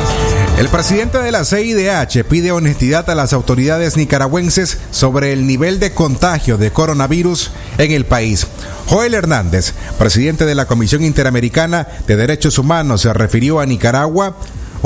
[0.58, 5.91] El presidente de la CIDH pide honestidad a las autoridades nicaragüenses sobre el nivel de
[5.91, 8.47] contagio de coronavirus en el país.
[8.88, 14.38] Joel Hernández, presidente de la Comisión Interamericana de Derechos Humanos, se refirió a Nicaragua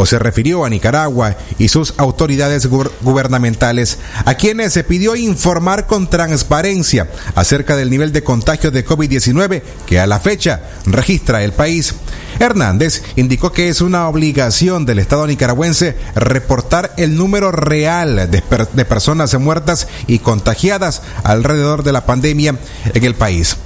[0.02, 5.88] o se refirió a Nicaragua y sus autoridades gu- gubernamentales, a quienes se pidió informar
[5.88, 11.52] con transparencia acerca del nivel de contagio de COVID-19 que a la fecha registra el
[11.52, 11.95] país.
[12.39, 18.41] Hernández indicó que es una obligación del Estado nicaragüense reportar el número real de,
[18.72, 22.56] de personas muertas y contagiadas alrededor de la pandemia
[22.93, 23.58] en el país.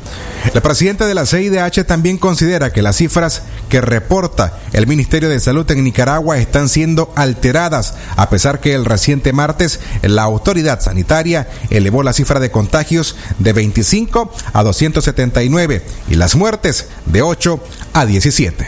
[0.52, 5.40] El presidente de la CIDH también considera que las cifras que reporta el Ministerio de
[5.40, 11.48] Salud en Nicaragua están siendo alteradas, a pesar que el reciente martes la autoridad sanitaria
[11.70, 17.60] elevó la cifra de contagios de 25 a 279 y las muertes de 8
[17.94, 18.68] a 17.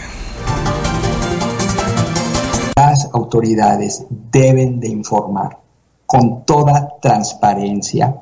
[2.78, 5.59] Las autoridades deben de informar
[6.05, 8.15] con toda transparencia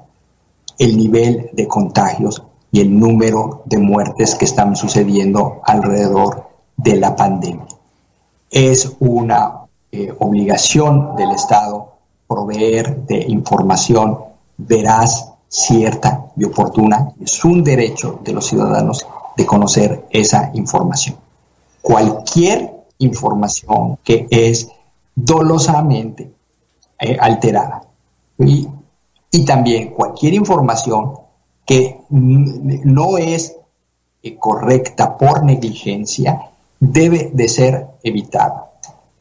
[0.79, 2.41] el nivel de contagios
[2.73, 7.67] y el número de muertes que están sucediendo alrededor de la pandemia.
[8.49, 9.59] Es una
[9.91, 11.91] eh, obligación del Estado
[12.27, 14.17] proveer de información
[14.57, 17.13] veraz, cierta y oportuna.
[17.21, 19.05] Es un derecho de los ciudadanos
[19.37, 21.17] de conocer esa información.
[21.79, 24.67] Cualquier información que es
[25.13, 26.31] dolosamente
[26.99, 27.83] eh, alterada
[28.39, 28.67] y,
[29.29, 31.22] y también cualquier información
[31.65, 33.55] que no es
[34.21, 36.49] eh, correcta por negligencia
[36.79, 38.71] debe de ser evitada.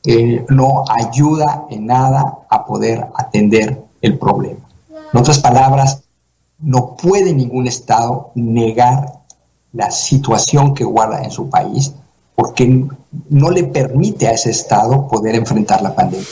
[0.04, 4.60] Eh, no ayuda en nada a poder atender el problema.
[5.12, 6.02] En otras palabras,
[6.58, 9.20] no puede ningún Estado negar
[9.72, 11.92] la situación que guarda en su país
[12.34, 12.86] porque
[13.28, 16.26] no le permite a ese Estado poder enfrentar la pandemia.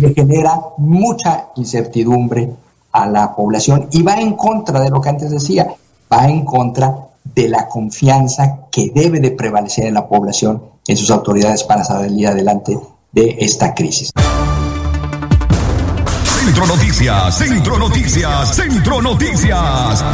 [0.00, 2.50] Le genera mucha incertidumbre
[2.94, 5.66] a la población y va en contra de lo que antes decía,
[6.10, 11.10] va en contra de la confianza que debe de prevalecer en la población en sus
[11.10, 12.78] autoridades para salir adelante
[13.10, 14.12] de esta crisis.
[16.24, 20.04] Centro Noticias, Centro Noticias, Centro Noticias.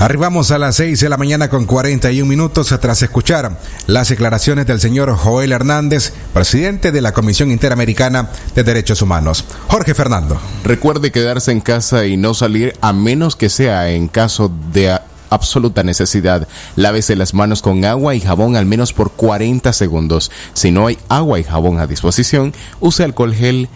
[0.00, 4.80] Arribamos a las 6 de la mañana con 41 minutos tras escuchar las declaraciones del
[4.80, 9.44] señor Joel Hernández, presidente de la Comisión Interamericana de Derechos Humanos.
[9.68, 10.40] Jorge Fernando.
[10.64, 14.98] Recuerde quedarse en casa y no salir a menos que sea en caso de
[15.28, 16.48] absoluta necesidad.
[16.76, 20.30] Lávese las manos con agua y jabón al menos por 40 segundos.
[20.54, 23.68] Si no hay agua y jabón a disposición, use alcohol gel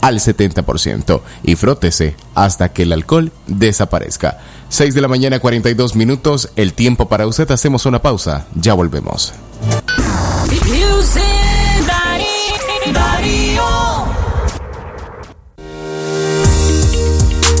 [0.00, 4.38] al 70% y frótese hasta que el alcohol desaparezca.
[4.68, 7.50] 6 de la mañana 42 minutos, el tiempo para usted.
[7.50, 9.32] Hacemos una pausa, ya volvemos.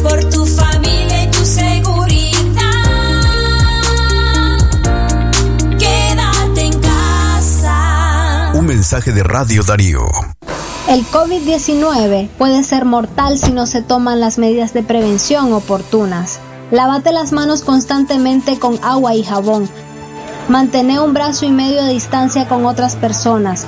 [0.02, 2.62] Por tu familia y tu seguridad,
[5.78, 8.52] quédate en casa.
[8.54, 10.08] Un mensaje de Radio Darío.
[10.90, 16.40] El COVID-19 puede ser mortal si no se toman las medidas de prevención oportunas.
[16.72, 19.68] Lávate las manos constantemente con agua y jabón.
[20.48, 23.66] Mantén un brazo y medio de distancia con otras personas.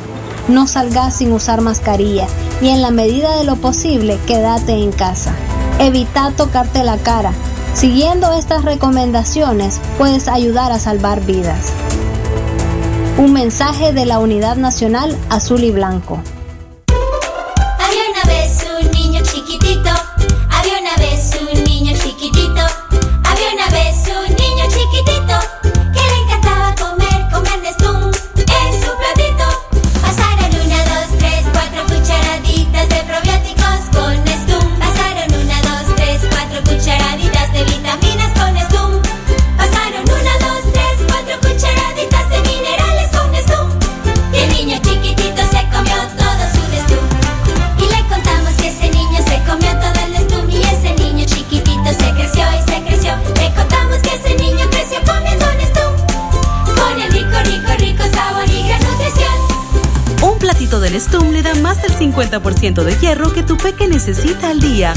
[0.49, 2.27] No salgas sin usar mascarilla
[2.61, 5.33] y en la medida de lo posible quédate en casa.
[5.79, 7.31] Evita tocarte la cara.
[7.73, 11.73] Siguiendo estas recomendaciones puedes ayudar a salvar vidas.
[13.17, 16.19] Un mensaje de la Unidad Nacional Azul y Blanco.
[60.53, 64.61] Platito de Nestum le da más del 50% de hierro que tu peque necesita al
[64.61, 64.93] día.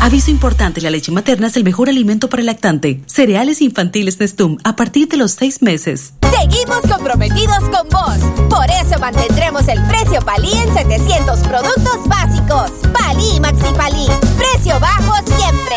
[0.00, 3.00] Aviso importante, la leche materna es el mejor alimento para el lactante.
[3.06, 6.14] Cereales infantiles Nestum a partir de los 6 meses.
[6.36, 8.18] Seguimos comprometidos con vos.
[8.48, 12.72] Por eso mantendremos el precio Palí en 700 productos básicos.
[12.92, 14.06] Palí Maxi Palí.
[14.36, 15.76] Precio bajo siempre.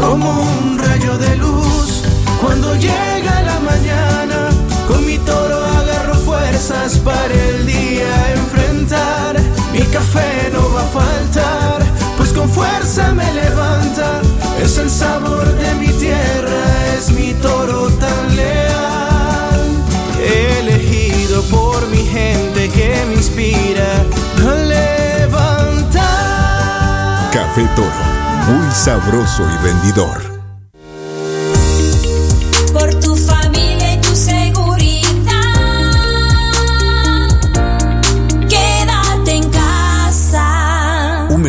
[0.00, 2.02] Como un rayo de luz
[2.40, 4.48] cuando llega la mañana.
[4.88, 5.71] Con mi toro
[6.62, 9.36] fuerzas para el día enfrentar.
[9.72, 11.82] Mi café no va a faltar,
[12.16, 14.20] pues con fuerza me levanta.
[14.62, 19.60] Es el sabor de mi tierra, es mi toro tan leal.
[20.60, 24.04] Elegido por mi gente que me inspira
[24.38, 26.00] a levantar.
[27.32, 28.04] Café Toro,
[28.46, 30.31] muy sabroso y vendidor.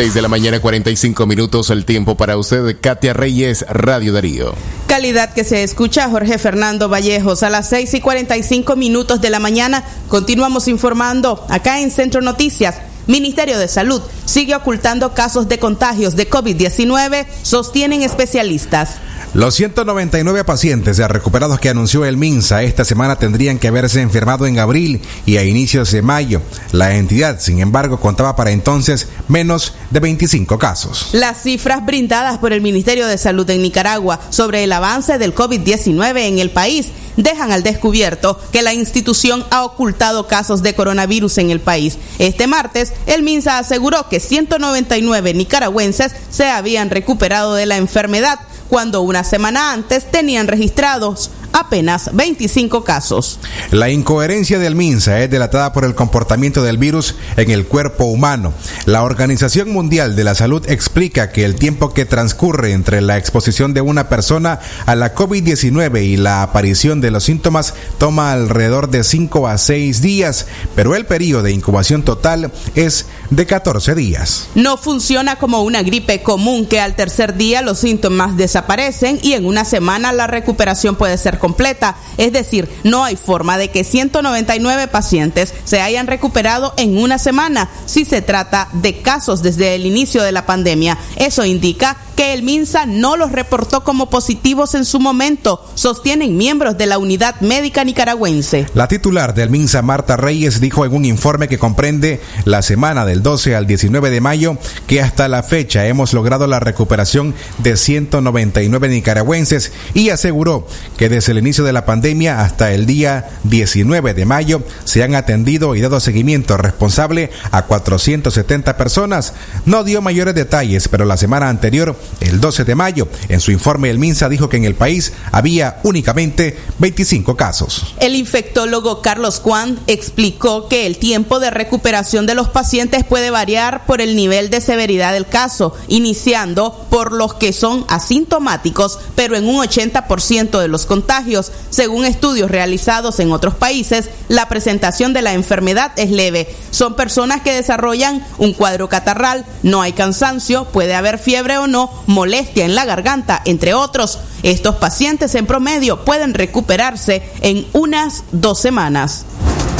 [0.00, 2.78] 6 de la mañana 45 minutos, el tiempo para usted.
[2.80, 4.54] Katia Reyes, Radio Darío.
[4.86, 7.42] Calidad que se escucha Jorge Fernando Vallejos.
[7.42, 12.76] A las 6 y 45 minutos de la mañana continuamos informando acá en Centro Noticias.
[13.10, 18.96] Ministerio de Salud sigue ocultando casos de contagios de COVID-19, sostienen especialistas.
[19.34, 24.46] Los 199 pacientes ya recuperados que anunció el MINSA esta semana tendrían que haberse enfermado
[24.46, 26.42] en abril y a inicios de mayo.
[26.72, 31.10] La entidad, sin embargo, contaba para entonces menos de 25 casos.
[31.12, 36.26] Las cifras brindadas por el Ministerio de Salud en Nicaragua sobre el avance del COVID-19
[36.26, 36.88] en el país
[37.22, 41.98] dejan al descubierto que la institución ha ocultado casos de coronavirus en el país.
[42.18, 49.02] Este martes, el MINSA aseguró que 199 nicaragüenses se habían recuperado de la enfermedad cuando
[49.02, 53.38] una semana antes tenían registrados apenas 25 casos.
[53.70, 58.52] La incoherencia del MINSA es delatada por el comportamiento del virus en el cuerpo humano.
[58.86, 63.74] La Organización Mundial de la Salud explica que el tiempo que transcurre entre la exposición
[63.74, 69.04] de una persona a la COVID-19 y la aparición de los síntomas toma alrededor de
[69.04, 74.48] 5 a 6 días, pero el periodo de incubación total es de 14 días.
[74.54, 79.46] No funciona como una gripe común que al tercer día los síntomas desaparecen y en
[79.46, 84.86] una semana la recuperación puede ser completa, es decir, no hay forma de que 199
[84.86, 90.22] pacientes se hayan recuperado en una semana si se trata de casos desde el inicio
[90.22, 90.96] de la pandemia.
[91.16, 96.76] Eso indica que el MINSA no los reportó como positivos en su momento, sostienen miembros
[96.76, 98.66] de la unidad médica nicaragüense.
[98.74, 103.22] La titular del MINSA, Marta Reyes, dijo en un informe que comprende la semana del
[103.22, 108.90] 12 al 19 de mayo que hasta la fecha hemos logrado la recuperación de 199
[108.90, 110.66] nicaragüenses y aseguró
[110.98, 115.14] que desde el inicio de la pandemia hasta el día 19 de mayo se han
[115.14, 119.32] atendido y dado seguimiento responsable a 470 personas.
[119.64, 123.08] No dio mayores detalles, pero la semana anterior el 12 de mayo.
[123.28, 127.94] En su informe, el MINSA dijo que en el país había únicamente 25 casos.
[128.00, 133.86] El infectólogo Carlos Juan explicó que el tiempo de recuperación de los pacientes puede variar
[133.86, 139.48] por el nivel de severidad del caso, iniciando por los que son asintomáticos, pero en
[139.48, 141.52] un 80% de los contagios.
[141.70, 146.54] Según estudios realizados en otros países, la presentación de la enfermedad es leve.
[146.70, 151.90] Son personas que desarrollan un cuadro catarral, no hay cansancio, puede haber fiebre o no,
[152.06, 154.18] molestia en la garganta, entre otros.
[154.42, 159.24] Estos pacientes en promedio pueden recuperarse en unas dos semanas.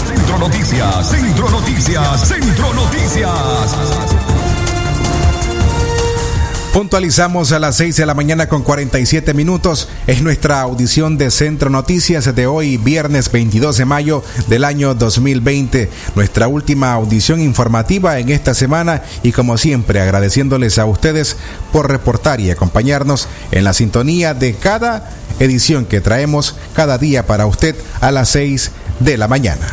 [0.06, 4.09] Centro Noticias, Centro Noticias, Centro Noticias.
[6.72, 9.88] Puntualizamos a las 6 de la mañana con 47 minutos.
[10.06, 15.90] Es nuestra audición de Centro Noticias de hoy, viernes 22 de mayo del año 2020.
[16.14, 21.36] Nuestra última audición informativa en esta semana y como siempre agradeciéndoles a ustedes
[21.72, 25.10] por reportar y acompañarnos en la sintonía de cada
[25.40, 29.66] edición que traemos cada día para usted a las 6 de la mañana.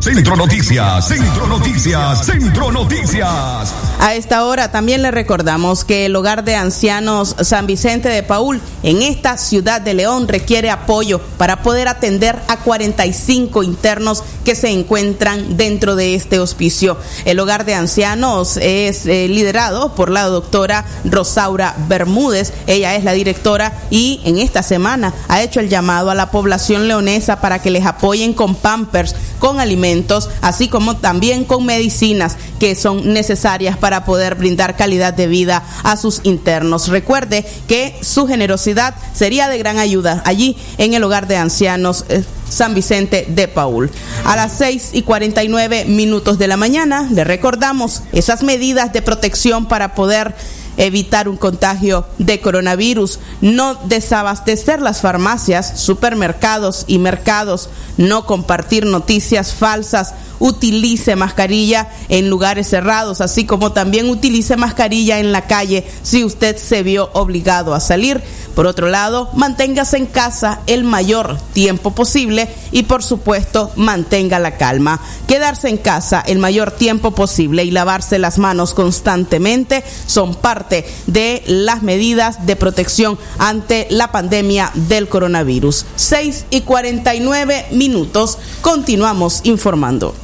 [0.00, 3.74] Centro Noticias, Centro Noticias, Centro Noticias.
[4.00, 8.62] A esta hora también le recordamos que el hogar de ancianos San Vicente de Paul
[8.82, 14.70] en esta ciudad de León requiere apoyo para poder atender a 45 internos que se
[14.70, 16.96] encuentran dentro de este hospicio.
[17.26, 22.54] El hogar de ancianos es eh, liderado por la doctora Rosaura Bermúdez.
[22.66, 26.88] Ella es la directora y en esta semana ha hecho el llamado a la población
[26.88, 32.76] leonesa para que les apoyen con pampers, con alimentos así como también con medicinas que
[32.76, 36.86] son necesarias para poder brindar calidad de vida a sus internos.
[36.86, 42.04] Recuerde que su generosidad sería de gran ayuda allí en el hogar de ancianos.
[42.08, 43.90] eh, San Vicente de Paul.
[44.24, 49.66] A las 6 y 49 minutos de la mañana le recordamos esas medidas de protección
[49.66, 50.34] para poder
[50.80, 57.68] evitar un contagio de coronavirus, no desabastecer las farmacias, supermercados y mercados,
[57.98, 65.32] no compartir noticias falsas, utilice mascarilla en lugares cerrados, así como también utilice mascarilla en
[65.32, 68.22] la calle si usted se vio obligado a salir.
[68.54, 74.56] Por otro lado, manténgase en casa el mayor tiempo posible y por supuesto mantenga la
[74.56, 75.00] calma.
[75.26, 81.42] Quedarse en casa el mayor tiempo posible y lavarse las manos constantemente son parte de
[81.46, 85.86] las medidas de protección ante la pandemia del coronavirus.
[85.96, 88.38] 6 y 49 minutos.
[88.60, 90.14] Continuamos informando.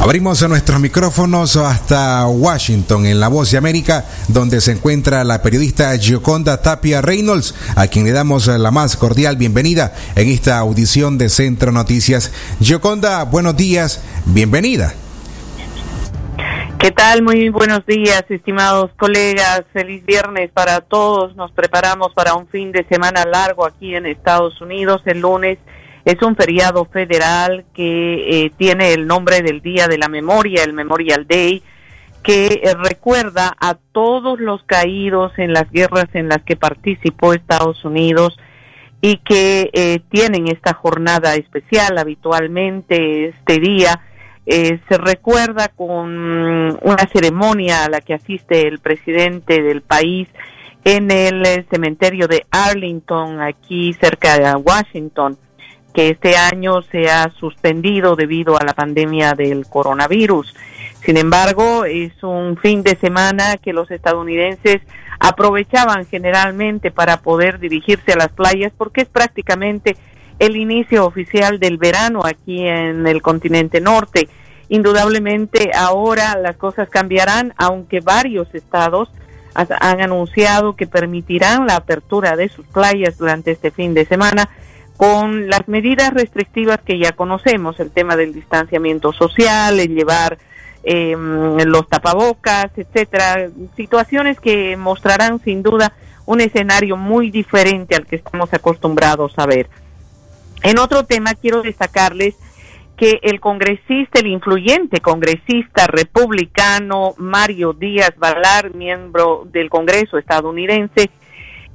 [0.00, 5.96] Abrimos nuestros micrófonos hasta Washington, en La Voz de América, donde se encuentra la periodista
[5.98, 11.28] Gioconda Tapia Reynolds, a quien le damos la más cordial bienvenida en esta audición de
[11.28, 12.30] Centro Noticias.
[12.60, 14.94] Gioconda, buenos días, bienvenida.
[16.78, 17.22] ¿Qué tal?
[17.22, 19.62] Muy buenos días, estimados colegas.
[19.72, 21.34] Feliz viernes para todos.
[21.34, 25.00] Nos preparamos para un fin de semana largo aquí en Estados Unidos.
[25.06, 25.58] El lunes
[26.06, 30.72] es un feriado federal que eh, tiene el nombre del Día de la Memoria, el
[30.72, 31.62] Memorial Day,
[32.22, 37.84] que eh, recuerda a todos los caídos en las guerras en las que participó Estados
[37.84, 38.38] Unidos
[39.00, 44.00] y que eh, tienen esta jornada especial habitualmente este día.
[44.46, 50.28] Eh, se recuerda con una ceremonia a la que asiste el presidente del país
[50.84, 55.36] en el eh, cementerio de Arlington, aquí cerca de Washington,
[55.96, 60.54] que este año se ha suspendido debido a la pandemia del coronavirus.
[61.02, 64.82] Sin embargo, es un fin de semana que los estadounidenses
[65.18, 69.96] aprovechaban generalmente para poder dirigirse a las playas porque es prácticamente
[70.38, 74.28] el inicio oficial del verano aquí en el continente norte.
[74.68, 79.10] Indudablemente ahora las cosas cambiarán, aunque varios estados
[79.54, 84.50] han anunciado que permitirán la apertura de sus playas durante este fin de semana
[84.96, 90.38] con las medidas restrictivas que ya conocemos, el tema del distanciamiento social, el llevar
[90.84, 91.16] eh,
[91.66, 95.92] los tapabocas, etcétera, situaciones que mostrarán sin duda
[96.24, 99.68] un escenario muy diferente al que estamos acostumbrados a ver.
[100.62, 102.34] En otro tema quiero destacarles
[102.96, 111.10] que el congresista, el influyente congresista republicano Mario Díaz Balar, miembro del Congreso estadounidense,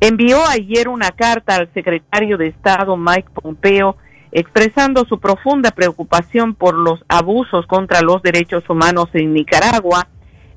[0.01, 3.95] envió ayer una carta al secretario de Estado Mike Pompeo
[4.31, 10.07] expresando su profunda preocupación por los abusos contra los derechos humanos en Nicaragua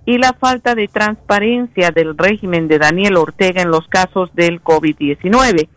[0.06, 5.68] y la falta de transparencia del régimen de Daniel Ortega en los casos del COVID-19.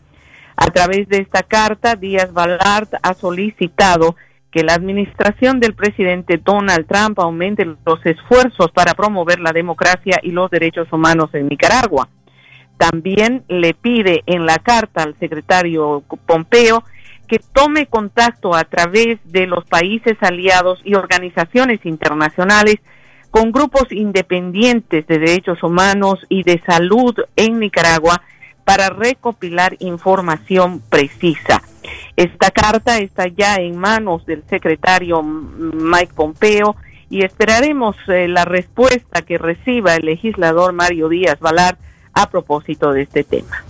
[0.55, 4.15] A través de esta carta, Díaz Balart ha solicitado
[4.51, 10.32] que la administración del presidente Donald Trump aumente los esfuerzos para promover la democracia y
[10.32, 12.07] los derechos humanos en Nicaragua.
[12.78, 16.84] También le pide en la carta al secretario Pompeo
[17.28, 22.78] que tome contacto a través de los países aliados y organizaciones internacionales
[23.32, 28.21] con grupos independientes de derechos humanos y de salud en Nicaragua
[28.63, 31.61] para recopilar información precisa.
[32.15, 36.75] Esta carta está ya en manos del secretario Mike Pompeo
[37.09, 41.78] y esperaremos eh, la respuesta que reciba el legislador Mario Díaz Valar
[42.18, 43.63] a propósito de este tema.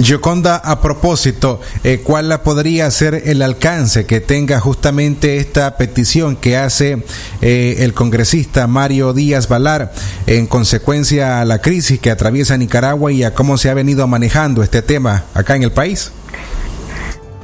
[0.00, 6.56] Yoconda, a propósito, eh, ¿cuál podría ser el alcance que tenga justamente esta petición que
[6.56, 7.04] hace
[7.40, 9.92] eh, el congresista Mario Díaz Valar
[10.26, 14.64] en consecuencia a la crisis que atraviesa Nicaragua y a cómo se ha venido manejando
[14.64, 16.10] este tema acá en el país?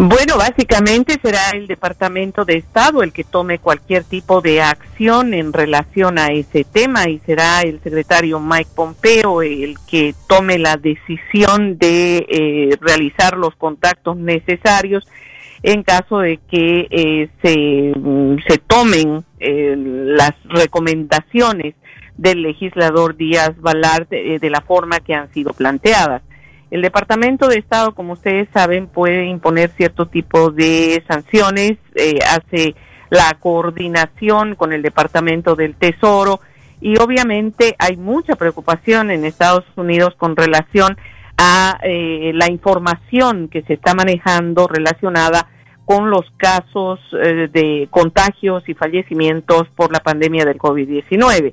[0.03, 5.53] Bueno, básicamente será el Departamento de Estado el que tome cualquier tipo de acción en
[5.53, 11.77] relación a ese tema y será el secretario Mike Pompeo el que tome la decisión
[11.77, 15.07] de eh, realizar los contactos necesarios
[15.63, 21.75] en caso de que eh, se, mm, se, tomen eh, las recomendaciones
[22.17, 26.23] del legislador Díaz Balart de la forma que han sido planteadas.
[26.71, 32.77] El Departamento de Estado, como ustedes saben, puede imponer cierto tipo de sanciones, eh, hace
[33.11, 36.41] la coordinación con el Departamento del Tesoro
[36.81, 40.97] y obviamente hay mucha preocupación en Estados Unidos con relación
[41.37, 45.49] a eh, la información que se está manejando relacionada
[45.85, 51.53] con los casos eh, de contagios y fallecimientos por la pandemia del COVID-19.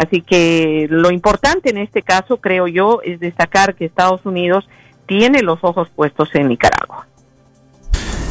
[0.00, 4.66] Así que lo importante en este caso, creo yo, es destacar que Estados Unidos
[5.04, 7.06] tiene los ojos puestos en Nicaragua.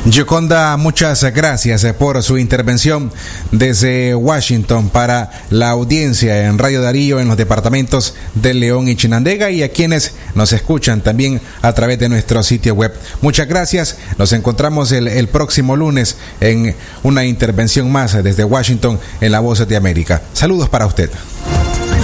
[0.05, 3.11] Yoconda, muchas gracias por su intervención
[3.51, 9.51] desde Washington para la audiencia en Radio Darío en los departamentos de León y Chinandega
[9.51, 12.93] y a quienes nos escuchan también a través de nuestro sitio web.
[13.21, 13.97] Muchas gracias.
[14.17, 19.67] Nos encontramos el, el próximo lunes en una intervención más desde Washington en La Voz
[19.67, 20.21] de América.
[20.33, 21.09] Saludos para usted.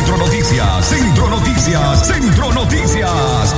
[0.05, 3.54] Centro Noticias, Centro Noticias, Centro Noticias.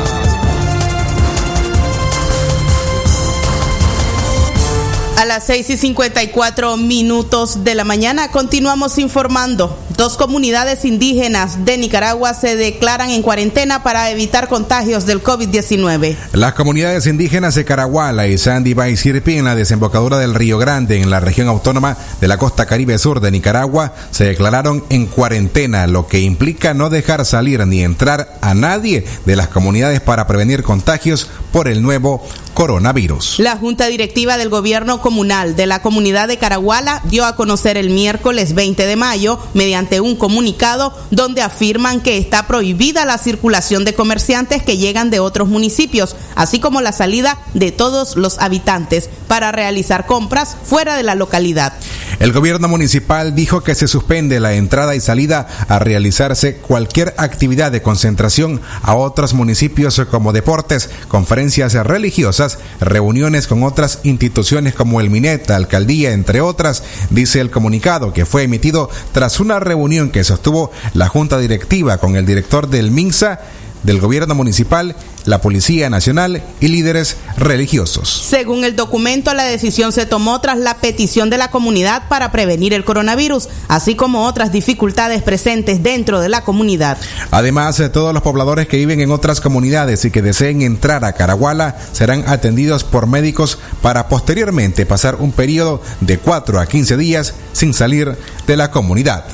[5.37, 9.77] Las 6 y 54 minutos de la mañana continuamos informando.
[9.95, 16.15] Dos comunidades indígenas de Nicaragua se declaran en cuarentena para evitar contagios del COVID-19.
[16.33, 21.01] Las comunidades indígenas de Caraguala y Sandy Bay Sirpi en la desembocadura del Río Grande
[21.01, 25.85] en la región autónoma de la costa caribe sur de Nicaragua se declararon en cuarentena,
[25.85, 30.63] lo que implica no dejar salir ni entrar a nadie de las comunidades para prevenir
[30.63, 32.23] contagios por el nuevo
[32.53, 33.37] coronavirus.
[33.37, 37.89] La Junta Directiva del Gobierno Comunal de la Comunidad de Caraguala dio a conocer el
[37.89, 43.93] miércoles 20 de mayo, mediante un comunicado, donde afirman que está prohibida la circulación de
[43.93, 49.51] comerciantes que llegan de otros municipios, así como la salida de todos los habitantes para
[49.51, 51.73] realizar compras fuera de la localidad.
[52.19, 57.71] El gobierno municipal dijo que se suspende la entrada y salida a realizarse cualquier actividad
[57.71, 65.11] de concentración a otros municipios como deportes, conferencias religiosas, reuniones con otras instituciones como el
[65.11, 70.71] Mineta, alcaldía, entre otras, dice el comunicado que fue emitido tras una reunión que sostuvo
[70.95, 73.41] la junta directiva con el director del MINSA
[73.83, 74.95] del gobierno municipal,
[75.27, 78.25] la Policía Nacional y líderes religiosos.
[78.27, 82.73] Según el documento, la decisión se tomó tras la petición de la comunidad para prevenir
[82.73, 86.97] el coronavirus, así como otras dificultades presentes dentro de la comunidad.
[87.29, 91.13] Además, eh, todos los pobladores que viven en otras comunidades y que deseen entrar a
[91.13, 97.33] Caraguala serán atendidos por médicos para posteriormente pasar un periodo de 4 a 15 días
[97.51, 98.17] sin salir
[98.47, 99.25] de la comunidad.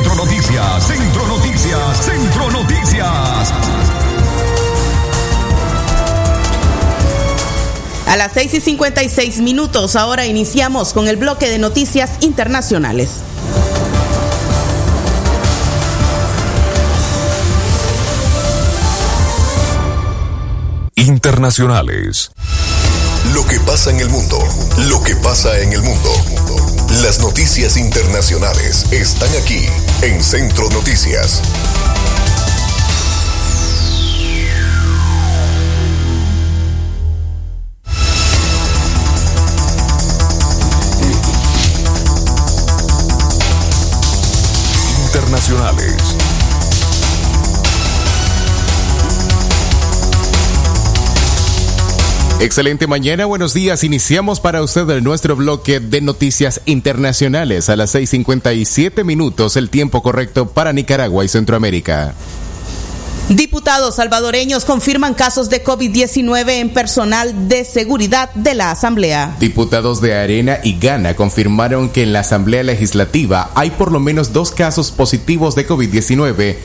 [0.00, 2.39] Centro Noticias, Centro Noticias, Centro
[8.10, 13.08] A las 6 y 56 minutos, ahora iniciamos con el bloque de noticias internacionales.
[20.96, 22.32] Internacionales.
[23.32, 24.38] Lo que pasa en el mundo,
[24.88, 26.10] lo que pasa en el mundo.
[27.04, 29.64] Las noticias internacionales están aquí
[30.02, 31.42] en Centro Noticias.
[52.40, 53.84] Excelente mañana, buenos días.
[53.84, 60.48] Iniciamos para usted nuestro bloque de noticias internacionales a las 6:57 minutos, el tiempo correcto
[60.48, 62.14] para Nicaragua y Centroamérica.
[63.30, 69.36] Diputados salvadoreños confirman casos de COVID-19 en personal de seguridad de la Asamblea.
[69.38, 74.32] Diputados de Arena y Gana confirmaron que en la Asamblea Legislativa hay por lo menos
[74.32, 76.56] dos casos positivos de COVID-19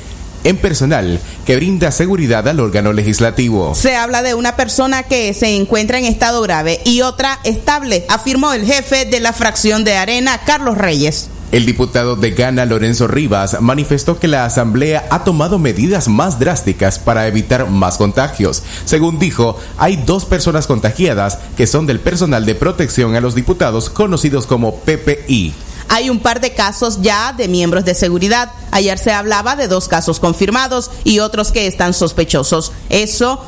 [0.43, 3.76] en personal que brinda seguridad al órgano legislativo.
[3.76, 8.53] Se habla de una persona que se encuentra en estado grave y otra estable, afirmó
[8.53, 11.30] el jefe de la fracción de Arena, Carlos Reyes.
[11.55, 16.99] El diputado de Ghana, Lorenzo Rivas, manifestó que la Asamblea ha tomado medidas más drásticas
[16.99, 18.61] para evitar más contagios.
[18.83, 23.89] Según dijo, hay dos personas contagiadas que son del personal de protección a los diputados
[23.89, 25.53] conocidos como PPI.
[25.87, 28.51] Hay un par de casos ya de miembros de seguridad.
[28.71, 32.73] Ayer se hablaba de dos casos confirmados y otros que están sospechosos.
[32.89, 33.41] Eso,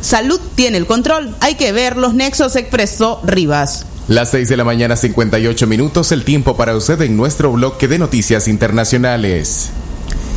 [0.00, 1.34] salud tiene el control.
[1.40, 3.86] Hay que ver los nexos, expresó Rivas.
[4.08, 8.00] Las 6 de la mañana 58 minutos, el tiempo para usted en nuestro bloque de
[8.00, 9.70] noticias internacionales.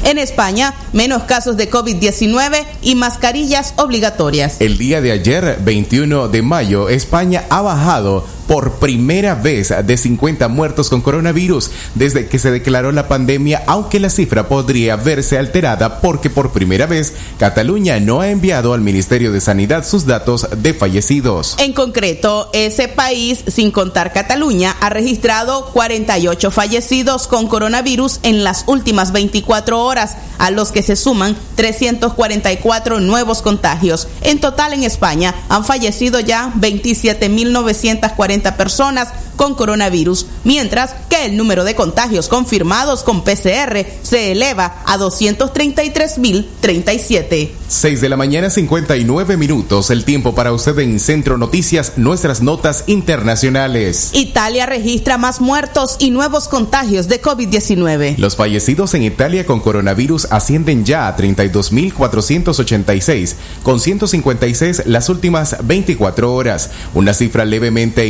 [0.03, 4.57] En España, menos casos de COVID-19 y mascarillas obligatorias.
[4.59, 10.47] El día de ayer, 21 de mayo, España ha bajado por primera vez de 50
[10.47, 16.01] muertos con coronavirus desde que se declaró la pandemia, aunque la cifra podría verse alterada
[16.01, 20.73] porque por primera vez Cataluña no ha enviado al Ministerio de Sanidad sus datos de
[20.73, 21.55] fallecidos.
[21.59, 28.63] En concreto, ese país, sin contar Cataluña, ha registrado 48 fallecidos con coronavirus en las
[28.67, 34.07] últimas 24 horas, a los que se suman 344 nuevos contagios.
[34.21, 41.63] En total en España han fallecido ya 27.940 personas con coronavirus, mientras que el número
[41.63, 47.51] de contagios confirmados con PCR se eleva a 233.037.
[47.67, 52.83] 6 de la mañana 59 minutos, el tiempo para usted en Centro Noticias, nuestras notas
[52.88, 54.11] internacionales.
[54.13, 58.17] Italia registra más muertos y nuevos contagios de COVID-19.
[58.17, 66.33] Los fallecidos en Italia con coronavirus ascienden ya a 32.486, con 156 las últimas 24
[66.33, 68.07] horas, una cifra levemente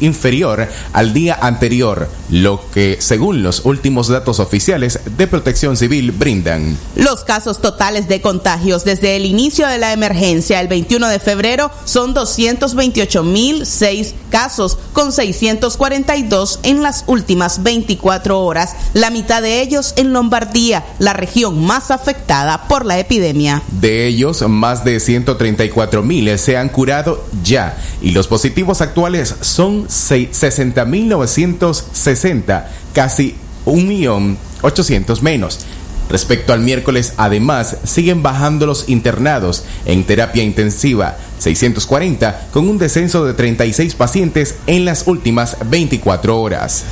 [0.00, 6.76] inferior al día anterior, lo que, según los últimos datos oficiales de protección civil, brindan.
[6.94, 11.70] Los casos totales de contagios desde el inicio de la emergencia el 21 de febrero
[11.84, 20.12] son 228.006 casos, con 642 en las últimas 24 horas, la mitad de ellos en
[20.12, 23.62] Lombardía, la región más afectada por la epidemia.
[23.80, 29.55] De ellos, más de 134 mil se han curado ya y los positivos actuales son
[29.88, 33.34] se- 60.960, casi
[33.64, 35.60] 1.800.000 menos.
[36.08, 43.24] Respecto al miércoles, además, siguen bajando los internados en terapia intensiva, 640, con un descenso
[43.24, 46.84] de 36 pacientes en las últimas 24 horas.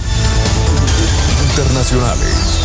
[1.50, 2.63] Internacionales.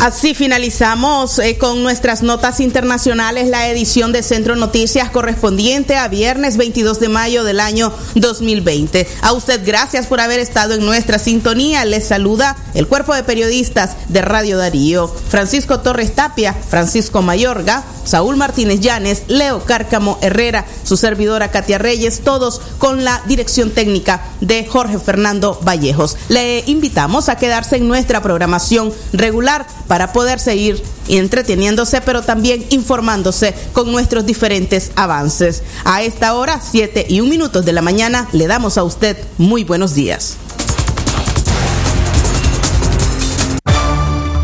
[0.00, 6.56] Así finalizamos eh, con nuestras notas internacionales la edición de Centro Noticias correspondiente a viernes
[6.56, 9.08] 22 de mayo del año 2020.
[9.22, 11.84] A usted gracias por haber estado en nuestra sintonía.
[11.84, 15.08] Les saluda el cuerpo de periodistas de Radio Darío.
[15.08, 22.20] Francisco Torres Tapia, Francisco Mayorga, Saúl Martínez Llanes, Leo Cárcamo Herrera, su servidora Katia Reyes,
[22.20, 26.16] todos con la dirección técnica de Jorge Fernando Vallejos.
[26.28, 33.54] Le invitamos a quedarse en nuestra programación regular para poder seguir entreteniéndose, pero también informándose
[33.72, 35.62] con nuestros diferentes avances.
[35.84, 39.64] A esta hora, 7 y un minutos de la mañana, le damos a usted muy
[39.64, 40.36] buenos días.